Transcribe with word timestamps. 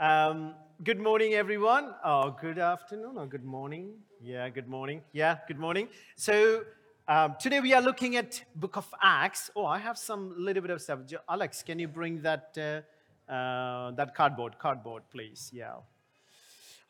Um, 0.00 0.54
good 0.84 1.00
morning, 1.00 1.34
everyone. 1.34 1.92
Oh, 2.04 2.30
good 2.40 2.60
afternoon 2.60 3.18
or 3.18 3.26
good 3.26 3.44
morning. 3.44 3.94
Yeah, 4.22 4.48
good 4.48 4.68
morning. 4.68 5.02
Yeah, 5.12 5.38
good 5.48 5.58
morning. 5.58 5.88
So 6.14 6.62
um, 7.08 7.34
today 7.40 7.58
we 7.58 7.74
are 7.74 7.82
looking 7.82 8.14
at 8.14 8.44
Book 8.54 8.76
of 8.76 8.86
Acts. 9.02 9.50
Oh, 9.56 9.66
I 9.66 9.78
have 9.80 9.98
some 9.98 10.36
little 10.38 10.62
bit 10.62 10.70
of 10.70 10.80
stuff. 10.80 11.00
Alex, 11.28 11.64
can 11.64 11.80
you 11.80 11.88
bring 11.88 12.22
that 12.22 12.56
uh, 12.56 13.32
uh, 13.32 13.90
that 13.96 14.14
cardboard? 14.14 14.56
Cardboard, 14.60 15.02
please. 15.10 15.50
Yeah. 15.52 15.74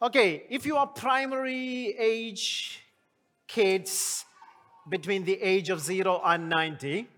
Okay. 0.03 0.45
If 0.51 0.67
you 0.67 0.77
are 0.77 0.87
primary 0.87 1.97
age 1.99 2.85
kids 3.47 4.27
between 4.87 5.25
the 5.25 5.41
age 5.41 5.71
of 5.71 5.81
zero 5.81 6.21
and 6.23 6.51
ninety. 6.51 7.09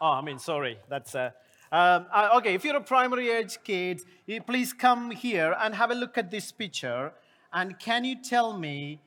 Oh, 0.00 0.12
I 0.12 0.20
mean, 0.20 0.38
sorry. 0.38 0.78
That's 0.88 1.16
uh, 1.16 1.30
um, 1.70 2.06
uh, 2.12 2.30
okay. 2.36 2.54
If 2.54 2.64
you're 2.64 2.76
a 2.76 2.80
primary 2.80 3.30
age 3.30 3.58
kid, 3.62 4.00
please 4.46 4.72
come 4.72 5.10
here 5.10 5.54
and 5.60 5.74
have 5.74 5.90
a 5.90 5.94
look 5.94 6.16
at 6.16 6.30
this 6.30 6.50
picture. 6.50 7.12
And 7.52 7.78
can 7.78 8.04
you 8.04 8.22
tell 8.22 8.56
me 8.56 9.00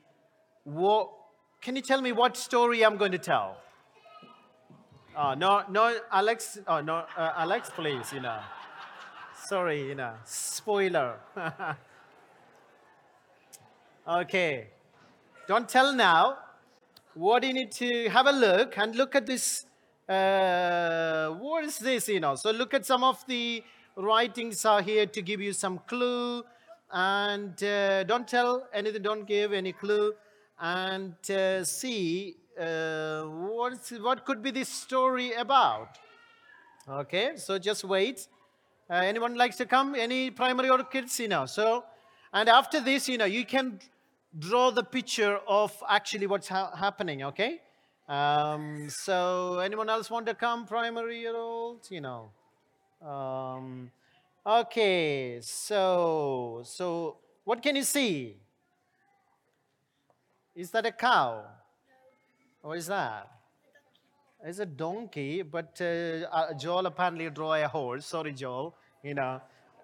what? 0.64 1.10
Can 1.60 1.76
you 1.76 1.82
tell 1.82 2.00
me 2.00 2.12
what 2.12 2.36
story 2.36 2.84
I'm 2.84 2.96
going 2.96 3.12
to 3.12 3.18
tell? 3.18 3.56
Oh, 5.16 5.34
no, 5.34 5.62
no, 5.68 5.96
Alex. 6.10 6.58
Oh, 6.66 6.80
no, 6.80 7.04
uh, 7.16 7.32
Alex, 7.36 7.70
please. 7.74 8.12
You 8.12 8.20
know, 8.20 8.38
sorry. 9.36 9.88
You 9.88 9.96
know, 9.96 10.14
spoiler. 10.24 11.16
okay, 14.08 14.68
don't 15.48 15.68
tell 15.68 15.92
now. 15.92 16.38
What 17.14 17.44
you 17.44 17.52
need 17.52 17.72
to 17.72 18.08
have 18.08 18.26
a 18.26 18.32
look 18.32 18.78
and 18.78 18.96
look 18.96 19.14
at 19.14 19.26
this 19.26 19.66
uh, 20.08 21.28
what 21.30 21.64
is 21.64 21.78
this 21.78 22.08
you 22.08 22.20
know? 22.20 22.34
So 22.34 22.50
look 22.50 22.74
at 22.74 22.84
some 22.84 23.04
of 23.04 23.24
the 23.26 23.62
writings 23.96 24.64
are 24.64 24.82
here 24.82 25.06
to 25.06 25.22
give 25.22 25.40
you 25.40 25.52
some 25.52 25.78
clue. 25.86 26.44
And 26.94 27.62
uh, 27.64 28.04
don't 28.04 28.28
tell 28.28 28.68
anything 28.72 29.02
don't 29.02 29.26
give 29.26 29.52
any 29.52 29.72
clue. 29.72 30.12
And 30.60 31.14
uh, 31.30 31.64
see 31.64 32.36
uh, 32.60 33.22
what 33.22 34.24
could 34.24 34.42
be 34.42 34.50
this 34.50 34.68
story 34.68 35.32
about? 35.32 35.98
Okay 36.88 37.32
so 37.36 37.58
just 37.58 37.84
wait. 37.84 38.28
Uh, 38.90 38.94
anyone 38.94 39.34
likes 39.36 39.56
to 39.56 39.66
come? 39.66 39.94
Any 39.94 40.30
primary 40.30 40.68
or 40.68 40.82
kids 40.84 41.18
you 41.20 41.28
know? 41.28 41.46
So 41.46 41.84
and 42.32 42.48
after 42.48 42.80
this 42.80 43.08
you 43.08 43.18
know 43.18 43.24
you 43.24 43.44
can 43.44 43.78
draw 44.38 44.70
the 44.70 44.82
picture 44.82 45.38
of 45.46 45.72
actually 45.88 46.26
what's 46.26 46.48
ha- 46.48 46.74
happening 46.74 47.22
okay 47.22 47.60
um, 48.08 48.88
so 48.90 49.58
anyone 49.58 49.88
else 49.88 50.10
want 50.10 50.26
to 50.26 50.34
come 50.34 50.66
primary 50.66 51.20
year 51.20 51.36
old 51.36 51.86
you 51.90 52.00
know 52.00 52.30
um, 53.06 53.90
okay 54.46 55.38
so 55.40 56.62
so 56.64 57.16
what 57.44 57.62
can 57.62 57.74
you 57.74 57.82
see? 57.82 58.36
Is 60.54 60.70
that 60.70 60.86
a 60.86 60.92
cow? 60.92 61.44
What 62.60 62.78
is 62.78 62.86
that? 62.86 63.28
It's 64.44 64.58
a 64.58 64.66
donkey 64.66 65.42
but 65.42 65.80
uh, 65.80 66.26
uh, 66.30 66.54
joel 66.54 66.86
apparently 66.86 67.30
draw 67.30 67.54
a 67.54 67.68
horse. 67.68 68.06
Sorry 68.06 68.32
joel 68.32 68.74
you 69.02 69.14
know 69.14 69.40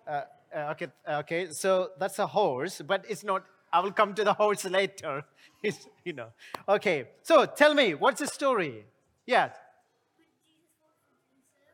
uh, 0.06 0.22
uh, 0.54 0.72
okay 0.72 0.88
okay 1.08 1.48
so 1.50 1.90
that's 1.98 2.18
a 2.18 2.26
horse 2.26 2.82
but 2.84 3.04
it's 3.08 3.22
not 3.22 3.44
i 3.72 3.80
will 3.80 3.92
come 3.92 4.14
to 4.14 4.24
the 4.24 4.32
horse 4.34 4.64
later 4.64 5.24
you 6.04 6.12
know 6.12 6.28
okay 6.68 7.08
so 7.22 7.44
tell 7.46 7.74
me 7.74 7.94
what's 7.94 8.20
the 8.20 8.26
story 8.26 8.84
yeah 9.26 9.50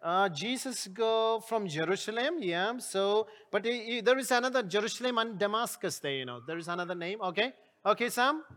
uh, 0.03 0.29
Jesus 0.29 0.87
go 0.89 1.41
from 1.41 1.67
Jerusalem, 1.67 2.35
yeah. 2.41 2.77
So, 2.77 3.27
but 3.51 3.65
he- 3.65 3.85
he- 3.85 4.01
there 4.03 4.19
is 4.19 4.31
another 4.31 4.63
Jerusalem 4.63 5.17
and 5.17 5.39
Damascus 5.39 5.99
there, 5.99 6.13
you 6.13 6.27
know. 6.27 6.41
There 6.47 6.59
is 6.59 6.69
another 6.69 6.95
name, 6.95 7.23
okay? 7.23 7.55
Okay, 7.87 8.11
Sam? 8.11 8.45
It? 8.51 8.57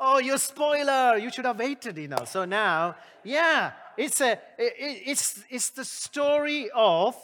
Oh, 0.00 0.18
you 0.18 0.36
spoiler! 0.38 1.18
You 1.18 1.30
should 1.30 1.44
have 1.44 1.58
waited, 1.58 1.96
you 1.98 2.08
know. 2.08 2.24
So 2.24 2.44
now, 2.44 2.96
yeah, 3.22 3.72
it's 3.96 4.20
a, 4.20 4.32
i- 4.32 4.36
i- 4.58 5.02
it's, 5.06 5.44
it's 5.50 5.70
the 5.70 5.84
story 5.84 6.70
of 6.74 7.14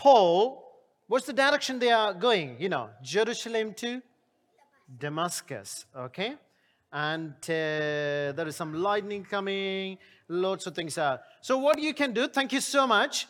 Paul. 0.00 0.64
What's 1.08 1.26
the 1.26 1.34
direction 1.34 1.78
they 1.78 1.90
are 1.90 2.14
going? 2.14 2.56
You 2.58 2.70
know, 2.70 2.88
Jerusalem 3.02 3.74
to 3.74 4.00
Damascus. 4.98 5.84
Okay, 5.94 6.36
and 6.90 7.34
uh, 7.44 8.32
there 8.32 8.46
is 8.46 8.56
some 8.56 8.72
lightning 8.72 9.24
coming. 9.24 9.98
Lots 10.26 10.66
of 10.66 10.74
things 10.74 10.96
are. 10.96 11.20
So 11.42 11.58
what 11.58 11.78
you 11.78 11.92
can 11.92 12.14
do? 12.14 12.28
Thank 12.28 12.54
you 12.54 12.62
so 12.62 12.86
much. 12.86 13.26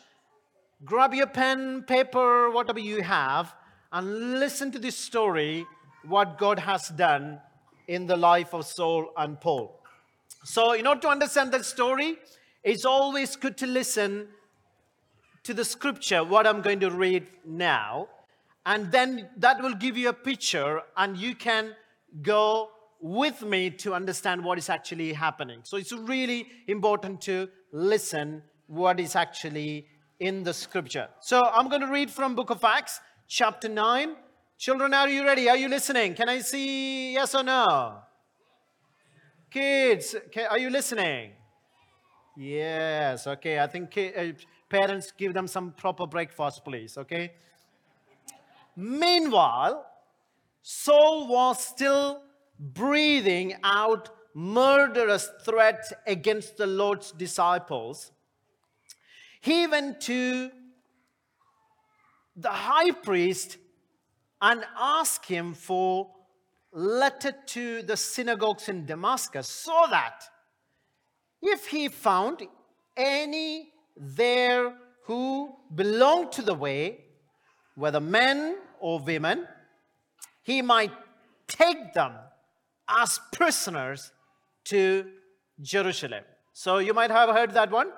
Grab 0.85 1.13
your 1.13 1.27
pen, 1.27 1.83
paper, 1.83 2.49
whatever 2.51 2.79
you 2.79 3.01
have, 3.01 3.53
and 3.91 4.39
listen 4.39 4.71
to 4.71 4.79
this 4.79 4.95
story. 4.95 5.65
What 6.07 6.37
God 6.37 6.57
has 6.57 6.87
done 6.87 7.41
in 7.89 8.07
the 8.07 8.15
life 8.15 8.53
of 8.53 8.65
Saul 8.65 9.11
and 9.17 9.39
Paul. 9.41 9.77
So, 10.45 10.71
in 10.71 10.87
order 10.87 11.01
to 11.01 11.09
understand 11.09 11.51
that 11.51 11.65
story, 11.65 12.15
it's 12.63 12.85
always 12.85 13.35
good 13.35 13.57
to 13.57 13.67
listen 13.67 14.29
to 15.43 15.53
the 15.53 15.65
scripture, 15.65 16.23
what 16.23 16.45
I'm 16.45 16.61
going 16.61 16.79
to 16.81 16.91
read 16.91 17.27
now, 17.45 18.07
and 18.65 18.91
then 18.91 19.29
that 19.37 19.61
will 19.61 19.73
give 19.73 19.97
you 19.97 20.09
a 20.09 20.13
picture, 20.13 20.81
and 20.95 21.17
you 21.17 21.35
can 21.35 21.75
go 22.21 22.69
with 23.01 23.41
me 23.41 23.71
to 23.71 23.95
understand 23.95 24.43
what 24.43 24.59
is 24.59 24.69
actually 24.69 25.13
happening. 25.13 25.61
So, 25.63 25.77
it's 25.77 25.91
really 25.91 26.47
important 26.67 27.21
to 27.21 27.49
listen 27.71 28.43
what 28.67 28.99
is 28.99 29.15
actually 29.15 29.87
in 30.19 30.43
the 30.43 30.53
scripture. 30.53 31.07
So, 31.19 31.41
I'm 31.43 31.69
going 31.69 31.81
to 31.81 31.87
read 31.87 32.11
from 32.11 32.35
Book 32.35 32.51
of 32.51 32.63
Acts, 32.63 32.99
chapter 33.27 33.67
9. 33.67 34.15
Children, 34.59 34.93
are 34.93 35.09
you 35.09 35.25
ready? 35.25 35.49
Are 35.49 35.57
you 35.57 35.67
listening? 35.67 36.13
Can 36.13 36.29
I 36.29 36.39
see 36.41 37.13
yes 37.13 37.33
or 37.33 37.41
no? 37.41 37.97
Kids, 39.49 40.15
are 40.49 40.59
you 40.59 40.69
listening? 40.69 41.31
Yes, 42.37 43.27
okay. 43.27 43.59
I 43.59 43.67
think 43.67 43.97
uh, 43.97 44.23
parents 44.71 45.11
give 45.17 45.33
them 45.33 45.47
some 45.47 45.71
proper 45.71 46.07
breakfast, 46.07 46.63
please, 46.63 46.97
okay? 46.97 47.33
Meanwhile, 48.75 49.85
Saul 50.61 51.27
was 51.27 51.63
still 51.63 52.21
breathing 52.57 53.55
out 53.63 54.09
murderous 54.33 55.29
threats 55.43 55.91
against 56.07 56.55
the 56.55 56.67
Lord's 56.67 57.11
disciples. 57.11 58.11
He 59.41 59.67
went 59.67 59.99
to 60.01 60.51
the 62.37 62.49
high 62.49 62.91
priest 62.91 63.57
and 64.41 64.63
asked 64.79 65.25
him 65.25 65.53
for 65.53 66.11
letter 66.71 67.33
to 67.47 67.81
the 67.81 67.97
synagogues 67.97 68.69
in 68.69 68.85
Damascus 68.85 69.49
so 69.49 69.85
that 69.89 70.23
if 71.41 71.67
he 71.67 71.89
found 71.89 72.43
any 72.95 73.70
there 73.95 74.73
who 75.05 75.55
belonged 75.73 76.31
to 76.33 76.41
the 76.41 76.53
way, 76.53 77.05
whether 77.75 77.99
men 77.99 78.57
or 78.79 78.99
women, 78.99 79.47
he 80.43 80.61
might 80.61 80.91
take 81.47 81.93
them 81.93 82.13
as 82.87 83.19
prisoners 83.31 84.11
to 84.65 85.05
Jerusalem. 85.61 86.23
So 86.53 86.79
you 86.79 86.93
might 86.93 87.11
have 87.11 87.29
heard 87.29 87.51
that 87.51 87.71
one. 87.71 87.91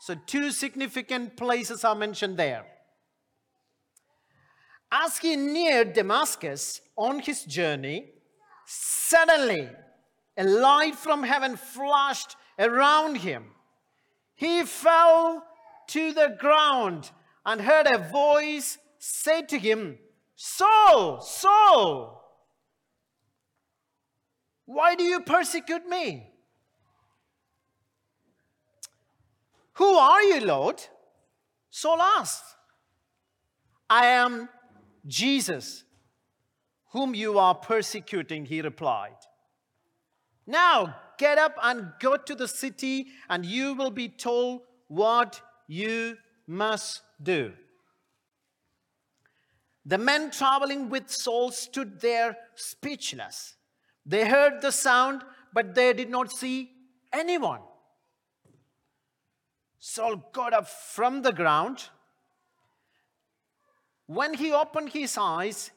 So, 0.00 0.14
two 0.26 0.50
significant 0.50 1.36
places 1.36 1.84
are 1.84 1.94
mentioned 1.94 2.38
there. 2.38 2.64
As 4.90 5.18
he 5.18 5.36
neared 5.36 5.92
Damascus 5.92 6.80
on 6.96 7.20
his 7.20 7.44
journey, 7.44 8.06
suddenly 8.66 9.68
a 10.36 10.44
light 10.44 10.96
from 10.96 11.22
heaven 11.22 11.56
flashed 11.56 12.36
around 12.58 13.16
him. 13.18 13.44
He 14.40 14.64
fell 14.64 15.44
to 15.88 16.14
the 16.14 16.34
ground 16.38 17.10
and 17.44 17.60
heard 17.60 17.86
a 17.86 17.98
voice 17.98 18.78
say 18.98 19.42
to 19.42 19.58
him, 19.58 19.98
Saul, 20.34 21.20
Saul, 21.20 22.24
why 24.64 24.94
do 24.94 25.04
you 25.04 25.20
persecute 25.20 25.86
me? 25.86 26.32
Who 29.74 29.92
are 29.92 30.22
you, 30.22 30.40
Lord? 30.40 30.82
Saul 31.68 32.00
asked. 32.00 32.56
I 33.90 34.06
am 34.06 34.48
Jesus, 35.06 35.84
whom 36.92 37.14
you 37.14 37.38
are 37.38 37.54
persecuting, 37.54 38.46
he 38.46 38.62
replied. 38.62 39.18
Now 40.46 40.96
get 41.20 41.36
up 41.36 41.54
and 41.62 41.92
go 42.00 42.16
to 42.16 42.34
the 42.34 42.48
city, 42.48 43.08
and 43.28 43.44
you 43.44 43.74
will 43.74 43.90
be 43.90 44.08
told 44.08 44.62
what 44.88 45.40
you 45.68 46.16
must 46.46 47.02
do. 47.22 47.52
The 49.84 49.98
men 49.98 50.30
traveling 50.30 50.88
with 50.88 51.10
Saul 51.10 51.52
stood 51.52 52.00
there 52.00 52.36
speechless. 52.54 53.56
They 54.06 54.26
heard 54.26 54.62
the 54.62 54.72
sound, 54.72 55.22
but 55.52 55.74
they 55.74 55.92
did 55.92 56.08
not 56.08 56.32
see 56.32 56.70
anyone. 57.12 57.60
Saul 59.78 60.16
got 60.32 60.54
up 60.54 60.68
from 60.68 61.22
the 61.22 61.32
ground. 61.32 61.88
When 64.06 64.34
he 64.34 64.52
opened 64.52 64.90
his 64.90 65.16
eyes, 65.18 65.70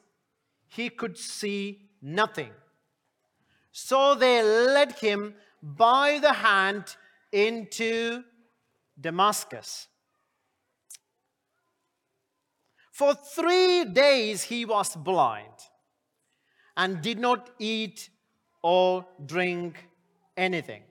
he 0.68 0.88
could 0.88 1.18
see 1.18 1.90
nothing. 2.00 2.52
So 3.76 4.14
they 4.14 4.40
led 4.40 4.92
him 4.92 5.34
by 5.60 6.20
the 6.22 6.32
hand 6.32 6.94
into 7.32 8.22
Damascus. 9.00 9.88
For 12.92 13.14
three 13.14 13.84
days 13.84 14.44
he 14.44 14.64
was 14.64 14.94
blind 14.94 15.58
and 16.76 17.02
did 17.02 17.18
not 17.18 17.50
eat 17.58 18.10
or 18.62 19.04
drink 19.26 19.88
anything. 20.36 20.84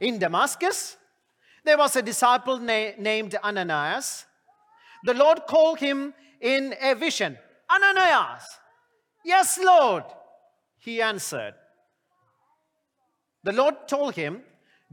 In 0.00 0.18
Damascus, 0.18 0.96
there 1.64 1.78
was 1.78 1.94
a 1.94 2.02
disciple 2.02 2.58
na- 2.58 2.98
named 2.98 3.36
Ananias. 3.44 4.26
The 5.04 5.14
Lord 5.14 5.46
called 5.46 5.78
him 5.78 6.14
in 6.40 6.74
a 6.80 6.94
vision 6.94 7.38
Ananias. 7.70 8.58
Yes, 9.24 9.56
Lord, 9.62 10.02
he 10.80 11.00
answered. 11.00 11.54
The 13.44 13.52
Lord 13.52 13.88
told 13.88 14.14
him, 14.14 14.42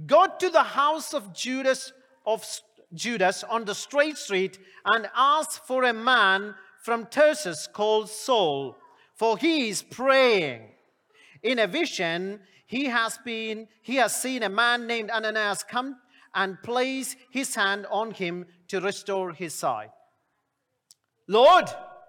Go 0.05 0.27
to 0.39 0.49
the 0.49 0.63
house 0.63 1.13
of 1.13 1.33
Judas 1.33 1.91
of 2.25 2.45
Judas 2.93 3.43
on 3.43 3.65
the 3.65 3.73
straight 3.73 4.17
street 4.17 4.59
and 4.85 5.09
ask 5.15 5.65
for 5.65 5.83
a 5.83 5.93
man 5.93 6.55
from 6.83 7.05
Tarsus 7.05 7.67
called 7.67 8.09
Saul, 8.09 8.77
for 9.15 9.37
he 9.37 9.69
is 9.69 9.81
praying. 9.81 10.69
In 11.41 11.59
a 11.59 11.67
vision, 11.67 12.41
he 12.65 12.85
has 12.85 13.17
been 13.25 13.67
he 13.81 13.95
has 13.95 14.15
seen 14.15 14.43
a 14.43 14.49
man 14.49 14.87
named 14.87 15.09
Ananias 15.09 15.63
come 15.63 15.97
and 16.35 16.61
place 16.61 17.15
his 17.31 17.55
hand 17.55 17.87
on 17.89 18.11
him 18.11 18.45
to 18.67 18.79
restore 18.79 19.31
his 19.31 19.53
sight. 19.53 19.89
Lord, 21.27 21.65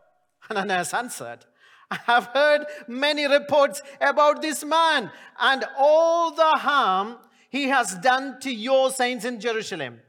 Ananias 0.50 0.92
answered, 0.92 1.44
I 1.90 1.98
have 2.04 2.26
heard 2.26 2.66
many 2.86 3.26
reports 3.26 3.82
about 4.00 4.42
this 4.42 4.64
man 4.64 5.10
and 5.38 5.64
all 5.76 6.30
the 6.30 6.42
harm 6.42 7.16
he 7.50 7.68
has 7.68 7.94
done 7.96 8.40
to 8.40 8.50
your 8.54 8.90
saints 8.90 9.24
in 9.24 9.40
Jerusalem. 9.40 10.00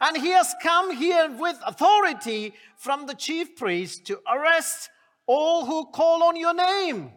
And 0.00 0.16
he 0.16 0.30
has 0.30 0.54
come 0.62 0.94
here 0.94 1.30
with 1.30 1.58
authority 1.66 2.54
from 2.76 3.06
the 3.06 3.14
chief 3.14 3.56
priest 3.56 4.06
to 4.06 4.20
arrest 4.32 4.90
all 5.26 5.66
who 5.66 5.86
call 5.86 6.22
on 6.22 6.36
your 6.36 6.54
name. 6.54 7.12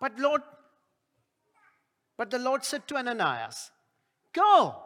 But 0.00 0.18
Lord, 0.18 0.42
but 2.16 2.30
the 2.30 2.38
Lord 2.38 2.64
said 2.64 2.86
to 2.88 2.96
Ananias, 2.96 3.70
Go 4.32 4.76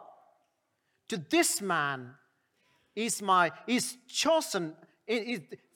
to 1.09 1.17
this 1.17 1.61
man 1.61 2.11
is 2.95 3.21
my 3.21 3.51
is 3.67 3.97
chosen. 4.07 4.75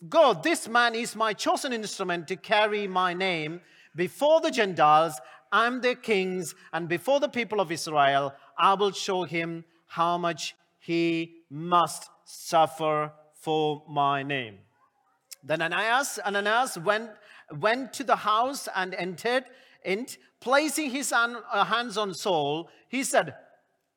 Go, 0.07 0.33
this 0.33 0.67
man 0.67 0.95
is 0.95 1.15
my 1.15 1.33
chosen 1.33 1.73
instrument 1.73 2.27
to 2.27 2.35
carry 2.35 2.87
my 2.87 3.13
name 3.13 3.61
before 3.95 4.41
the 4.41 4.51
Gentiles. 4.51 5.19
I'm 5.51 5.81
their 5.81 5.95
kings, 5.95 6.55
and 6.73 6.89
before 6.89 7.19
the 7.19 7.29
people 7.29 7.61
of 7.61 7.71
Israel, 7.71 8.33
I 8.57 8.73
will 8.73 8.91
show 8.91 9.23
him 9.23 9.63
how 9.87 10.17
much 10.17 10.55
he 10.79 11.35
must 11.49 12.09
suffer 12.25 13.11
for 13.33 13.83
my 13.87 14.23
name. 14.23 14.57
Then 15.43 15.61
Ananias, 15.61 16.19
Ananias 16.25 16.77
went, 16.77 17.11
went 17.57 17.93
to 17.93 18.03
the 18.03 18.17
house 18.17 18.67
and 18.75 18.93
entered, 18.93 19.45
and 19.85 20.17
placing 20.41 20.89
his 20.91 21.13
uh, 21.13 21.63
hands 21.63 21.97
on 21.97 22.13
Saul, 22.13 22.69
he 22.89 23.03
said, 23.03 23.35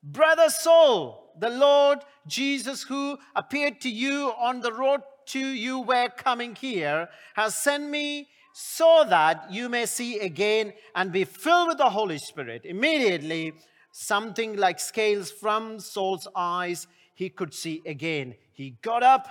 Brother 0.03 0.49
Saul, 0.49 1.35
the 1.39 1.51
Lord 1.51 1.99
Jesus, 2.27 2.85
who 2.85 3.19
appeared 3.35 3.81
to 3.81 3.91
you 3.91 4.33
on 4.39 4.61
the 4.61 4.73
road 4.73 5.01
to 5.33 5.39
you 5.39 5.81
were 5.81 6.09
coming 6.09 6.55
here, 6.55 7.09
has 7.35 7.55
sent 7.55 7.89
me 7.89 8.29
so 8.53 9.05
that 9.09 9.51
you 9.51 9.69
may 9.69 9.87
see 9.87 10.19
again 10.19 10.73
and 10.95 11.13
be 11.13 11.25
filled 11.25 11.69
with 11.69 11.79
the 11.79 11.91
Holy 11.91 12.19
Spirit. 12.19 12.63
Immediately, 12.65 13.53
something 13.93 14.57
like 14.57 14.79
scales 14.79 15.31
from 15.31 15.79
Saul's 15.81 16.29
eyes 16.35 16.87
he 17.15 17.29
could 17.29 17.55
see 17.55 17.83
again. 17.87 18.35
He 18.53 18.77
got 18.83 19.03
up 19.03 19.29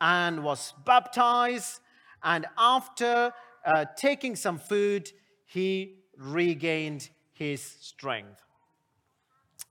and 0.00 0.42
was 0.42 0.74
baptized, 0.84 1.80
and 2.22 2.46
after 2.58 3.32
uh, 3.64 3.84
taking 3.96 4.36
some 4.36 4.58
food, 4.58 5.10
he 5.46 5.96
regained 6.16 7.08
his 7.32 7.62
strength. 7.62 8.42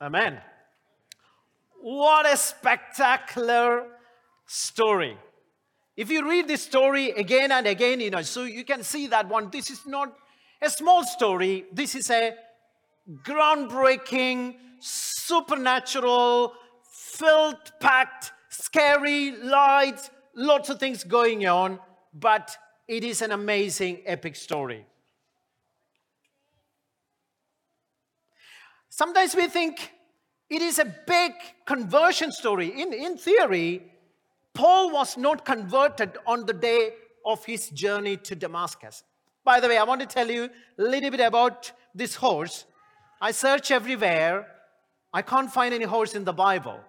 Amen. 0.02 0.40
What 1.82 2.26
a 2.26 2.38
spectacular 2.38 3.86
story. 4.46 5.18
If 6.00 6.10
you 6.10 6.26
read 6.26 6.48
this 6.48 6.64
story 6.64 7.12
again 7.12 7.52
and 7.52 7.68
again, 7.68 8.00
you 8.00 8.10
know, 8.10 8.22
so 8.22 8.44
you 8.44 8.64
can 8.64 8.84
see 8.84 9.08
that 9.08 9.28
one. 9.28 9.50
This 9.50 9.70
is 9.70 9.86
not 9.86 10.16
a 10.62 10.70
small 10.70 11.04
story. 11.04 11.66
This 11.74 11.94
is 11.94 12.10
a 12.10 12.36
groundbreaking, 13.28 14.56
supernatural, 14.80 16.54
filled, 16.90 17.58
packed, 17.82 18.32
scary, 18.48 19.32
lights, 19.32 20.10
lots 20.34 20.70
of 20.70 20.80
things 20.80 21.04
going 21.04 21.46
on, 21.46 21.80
but 22.14 22.56
it 22.88 23.04
is 23.04 23.22
an 23.22 23.34
amazing, 23.34 24.00
epic 24.06 24.38
story. 24.38 24.86
Sometimes 28.88 29.36
we 29.36 29.48
think 29.48 29.92
it 30.50 30.62
is 30.62 30.80
a 30.80 30.86
big 30.86 31.34
conversion 31.66 32.32
story. 32.32 32.82
In, 32.82 32.94
in 32.94 33.18
theory, 33.18 33.99
Paul 34.54 34.92
was 34.92 35.18
not 35.18 35.46
converted 35.46 36.18
on 36.26 36.46
the 36.46 36.54
day 36.54 36.92
of 37.26 37.46
his 37.46 37.70
journey 37.70 38.18
to 38.18 38.36
Damascus. 38.36 39.04
By 39.44 39.60
the 39.60 39.68
way, 39.68 39.78
I 39.78 39.84
want 39.84 40.02
to 40.02 40.08
tell 40.08 40.30
you 40.30 40.50
a 40.78 40.82
little 40.82 41.12
bit 41.12 41.22
about 41.22 41.72
this 41.94 42.16
horse. 42.16 42.66
I 43.22 43.32
search 43.32 43.72
everywhere. 43.72 44.48
I 45.14 45.22
can't 45.22 45.52
find 45.52 45.74
any 45.74 45.86
horse 45.86 46.16
in 46.16 46.24
the 46.24 46.34
Bible. 46.34 46.80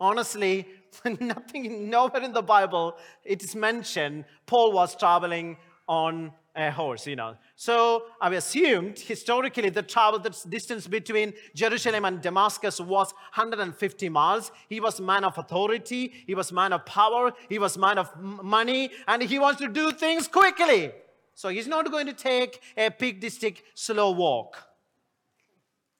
Honestly, 0.00 0.66
nothing, 1.20 1.88
nowhere 1.88 2.22
in 2.22 2.32
the 2.32 2.42
Bible 2.42 2.96
it 3.24 3.42
is 3.42 3.54
mentioned 3.54 4.24
Paul 4.46 4.72
was 4.72 4.96
traveling 4.96 5.56
on 5.88 6.32
a 6.54 6.70
horse, 6.70 7.06
you 7.06 7.16
know. 7.16 7.36
So 7.56 8.04
I 8.20 8.34
assumed 8.34 8.98
historically 8.98 9.70
the 9.70 9.82
travel, 9.82 10.18
the 10.18 10.36
distance 10.48 10.86
between 10.86 11.32
Jerusalem 11.54 12.04
and 12.04 12.20
Damascus 12.20 12.80
was 12.80 13.12
150 13.34 14.08
miles. 14.08 14.52
He 14.68 14.80
was 14.80 15.00
man 15.00 15.24
of 15.24 15.38
authority, 15.38 16.12
he 16.26 16.34
was 16.34 16.52
man 16.52 16.72
of 16.72 16.84
power, 16.84 17.32
he 17.48 17.58
was 17.58 17.78
man 17.78 17.98
of 17.98 18.14
money, 18.20 18.90
and 19.08 19.22
he 19.22 19.38
wants 19.38 19.60
to 19.60 19.68
do 19.68 19.92
things 19.92 20.28
quickly. 20.28 20.92
So 21.34 21.48
he's 21.48 21.66
not 21.66 21.90
going 21.90 22.06
to 22.06 22.12
take 22.12 22.60
a 22.76 22.90
pigdistic 22.90 23.62
slow 23.74 24.10
walk. 24.10 24.71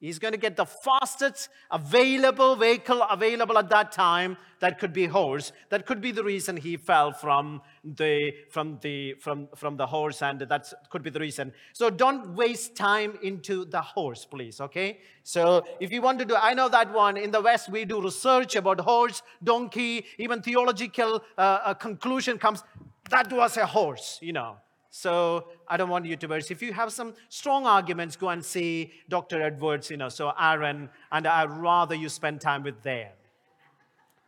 He's 0.02 0.18
going 0.18 0.32
to 0.32 0.38
get 0.38 0.56
the 0.56 0.66
fastest 0.66 1.48
available 1.70 2.56
vehicle 2.56 3.04
available 3.04 3.56
at 3.56 3.68
that 3.68 3.92
time. 3.92 4.36
That 4.58 4.80
could 4.80 4.92
be 4.92 5.06
horse. 5.06 5.52
That 5.68 5.86
could 5.86 6.00
be 6.00 6.10
the 6.10 6.24
reason 6.24 6.56
he 6.56 6.76
fell 6.76 7.12
from 7.12 7.62
the 7.84 8.32
from 8.50 8.80
the 8.82 9.14
from 9.20 9.46
from 9.54 9.76
the 9.76 9.86
horse, 9.86 10.20
and 10.20 10.40
that 10.40 10.72
could 10.90 11.04
be 11.04 11.10
the 11.10 11.20
reason. 11.20 11.52
So 11.72 11.88
don't 11.88 12.34
waste 12.34 12.74
time 12.74 13.16
into 13.22 13.64
the 13.64 13.80
horse, 13.80 14.24
please. 14.24 14.60
Okay. 14.60 14.98
So 15.22 15.64
if 15.78 15.92
you 15.92 16.02
want 16.02 16.18
to 16.18 16.24
do, 16.24 16.34
I 16.34 16.52
know 16.54 16.68
that 16.68 16.92
one 16.92 17.16
in 17.16 17.30
the 17.30 17.40
West 17.40 17.68
we 17.68 17.84
do 17.84 18.02
research 18.02 18.56
about 18.56 18.80
horse, 18.80 19.22
donkey, 19.44 20.04
even 20.18 20.42
theological 20.42 21.22
uh, 21.38 21.74
conclusion 21.74 22.38
comes. 22.38 22.64
That 23.08 23.32
was 23.32 23.56
a 23.56 23.66
horse, 23.66 24.18
you 24.20 24.32
know. 24.32 24.56
So 24.94 25.48
I 25.66 25.78
don't 25.78 25.88
want 25.88 26.04
you 26.04 26.16
to 26.16 26.26
worry. 26.26 26.42
If 26.50 26.60
you 26.60 26.74
have 26.74 26.92
some 26.92 27.14
strong 27.30 27.64
arguments, 27.66 28.14
go 28.14 28.28
and 28.28 28.44
see 28.44 28.92
Dr. 29.08 29.40
Edwards, 29.40 29.90
you 29.90 29.96
know, 29.96 30.10
so 30.10 30.34
Aaron, 30.38 30.90
and 31.10 31.26
I'd 31.26 31.50
rather 31.50 31.94
you 31.94 32.10
spend 32.10 32.42
time 32.42 32.62
with 32.62 32.82
them. 32.82 33.08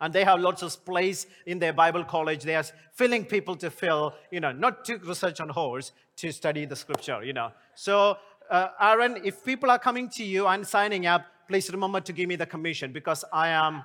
And 0.01 0.11
they 0.11 0.25
have 0.25 0.41
lots 0.41 0.63
of 0.63 0.83
place 0.87 1.27
in 1.45 1.59
their 1.59 1.75
Bible 1.75 2.03
college. 2.03 2.45
They 2.45 2.57
are 2.57 2.65
filling 2.95 3.27
people 3.27 3.57
to 3.57 3.71
fill, 3.71 4.15
you 4.31 4.41
know, 4.41 4.53
not 4.53 4.87
to 4.87 4.97
research 4.97 5.39
on 5.39 5.51
horse, 5.51 5.93
to 6.17 6.33
study 6.33 6.65
the 6.65 6.77
scripture, 6.77 7.23
you 7.23 7.35
know. 7.35 7.53
So, 7.75 8.17
uh, 8.51 8.69
Aaron, 8.81 9.21
if 9.23 9.45
people 9.45 9.71
are 9.71 9.79
coming 9.79 10.09
to 10.11 10.25
you 10.25 10.47
and 10.47 10.67
signing 10.67 11.05
up, 11.05 11.27
please 11.47 11.71
remember 11.71 12.01
to 12.01 12.13
give 12.15 12.27
me 12.27 12.37
the 12.37 12.47
commission 12.47 12.91
because 12.91 13.23
I 13.31 13.49
am. 13.49 13.83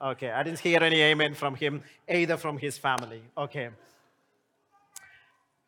Okay, 0.00 0.30
I 0.30 0.44
didn't 0.44 0.60
hear 0.60 0.80
any 0.80 1.00
amen 1.02 1.34
from 1.34 1.56
him, 1.56 1.82
either 2.08 2.36
from 2.36 2.58
his 2.58 2.78
family. 2.78 3.22
Okay. 3.36 3.70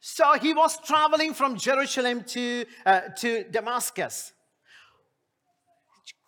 So 0.07 0.35
he 0.35 0.53
was 0.53 0.79
traveling 0.83 1.33
from 1.33 1.57
Jerusalem 1.57 2.25
to, 2.25 2.67
uh, 2.85 3.01
to 3.21 3.45
Damascus. 3.45 4.35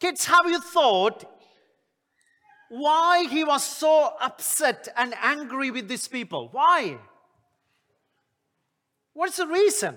Kids, 0.00 0.24
have 0.24 0.46
you 0.46 0.62
thought 0.62 1.26
why 2.70 3.26
he 3.28 3.44
was 3.44 3.62
so 3.62 4.14
upset 4.18 4.88
and 4.96 5.12
angry 5.20 5.70
with 5.70 5.88
these 5.88 6.08
people? 6.08 6.48
Why? 6.52 6.96
What's 9.12 9.36
the 9.36 9.46
reason? 9.46 9.94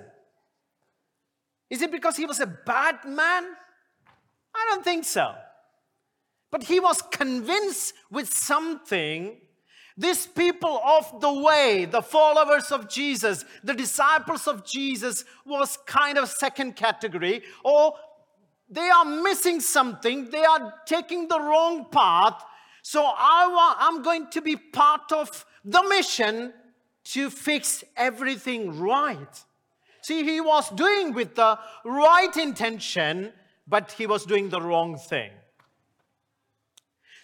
Is 1.69 1.81
it 1.81 1.89
because 1.89 2.17
he 2.17 2.25
was 2.25 2.41
a 2.41 2.47
bad 2.47 3.05
man? 3.05 3.45
I 4.53 4.67
don't 4.71 4.83
think 4.83 5.05
so. 5.05 5.33
But 6.51 6.63
he 6.63 6.81
was 6.81 7.01
convinced 7.13 7.93
with 8.11 8.27
something. 8.27 9.37
These 9.99 10.27
people 10.27 10.81
of 10.85 11.19
the 11.19 11.33
way, 11.33 11.83
the 11.83 12.01
followers 12.01 12.71
of 12.71 12.87
Jesus, 12.87 13.43
the 13.65 13.73
disciples 13.73 14.47
of 14.47 14.65
Jesus, 14.65 15.25
was 15.45 15.77
kind 15.85 16.17
of 16.17 16.29
second 16.29 16.77
category, 16.77 17.43
or 17.65 17.95
they 18.69 18.89
are 18.89 19.03
missing 19.03 19.59
something, 19.59 20.29
they 20.29 20.45
are 20.45 20.73
taking 20.85 21.27
the 21.27 21.37
wrong 21.37 21.87
path. 21.91 22.41
So 22.81 23.03
I 23.03 23.49
want, 23.51 23.77
I'm 23.81 24.01
going 24.01 24.27
to 24.29 24.41
be 24.41 24.55
part 24.55 25.11
of 25.11 25.45
the 25.65 25.83
mission 25.89 26.53
to 27.15 27.29
fix 27.29 27.83
everything 27.97 28.79
right. 28.79 29.43
See, 30.01 30.23
he 30.23 30.39
was 30.39 30.69
doing 30.69 31.13
with 31.13 31.35
the 31.35 31.59
right 31.83 32.37
intention, 32.37 33.33
but 33.67 33.91
he 33.91 34.07
was 34.07 34.23
doing 34.23 34.47
the 34.47 34.61
wrong 34.61 34.97
thing. 34.97 35.31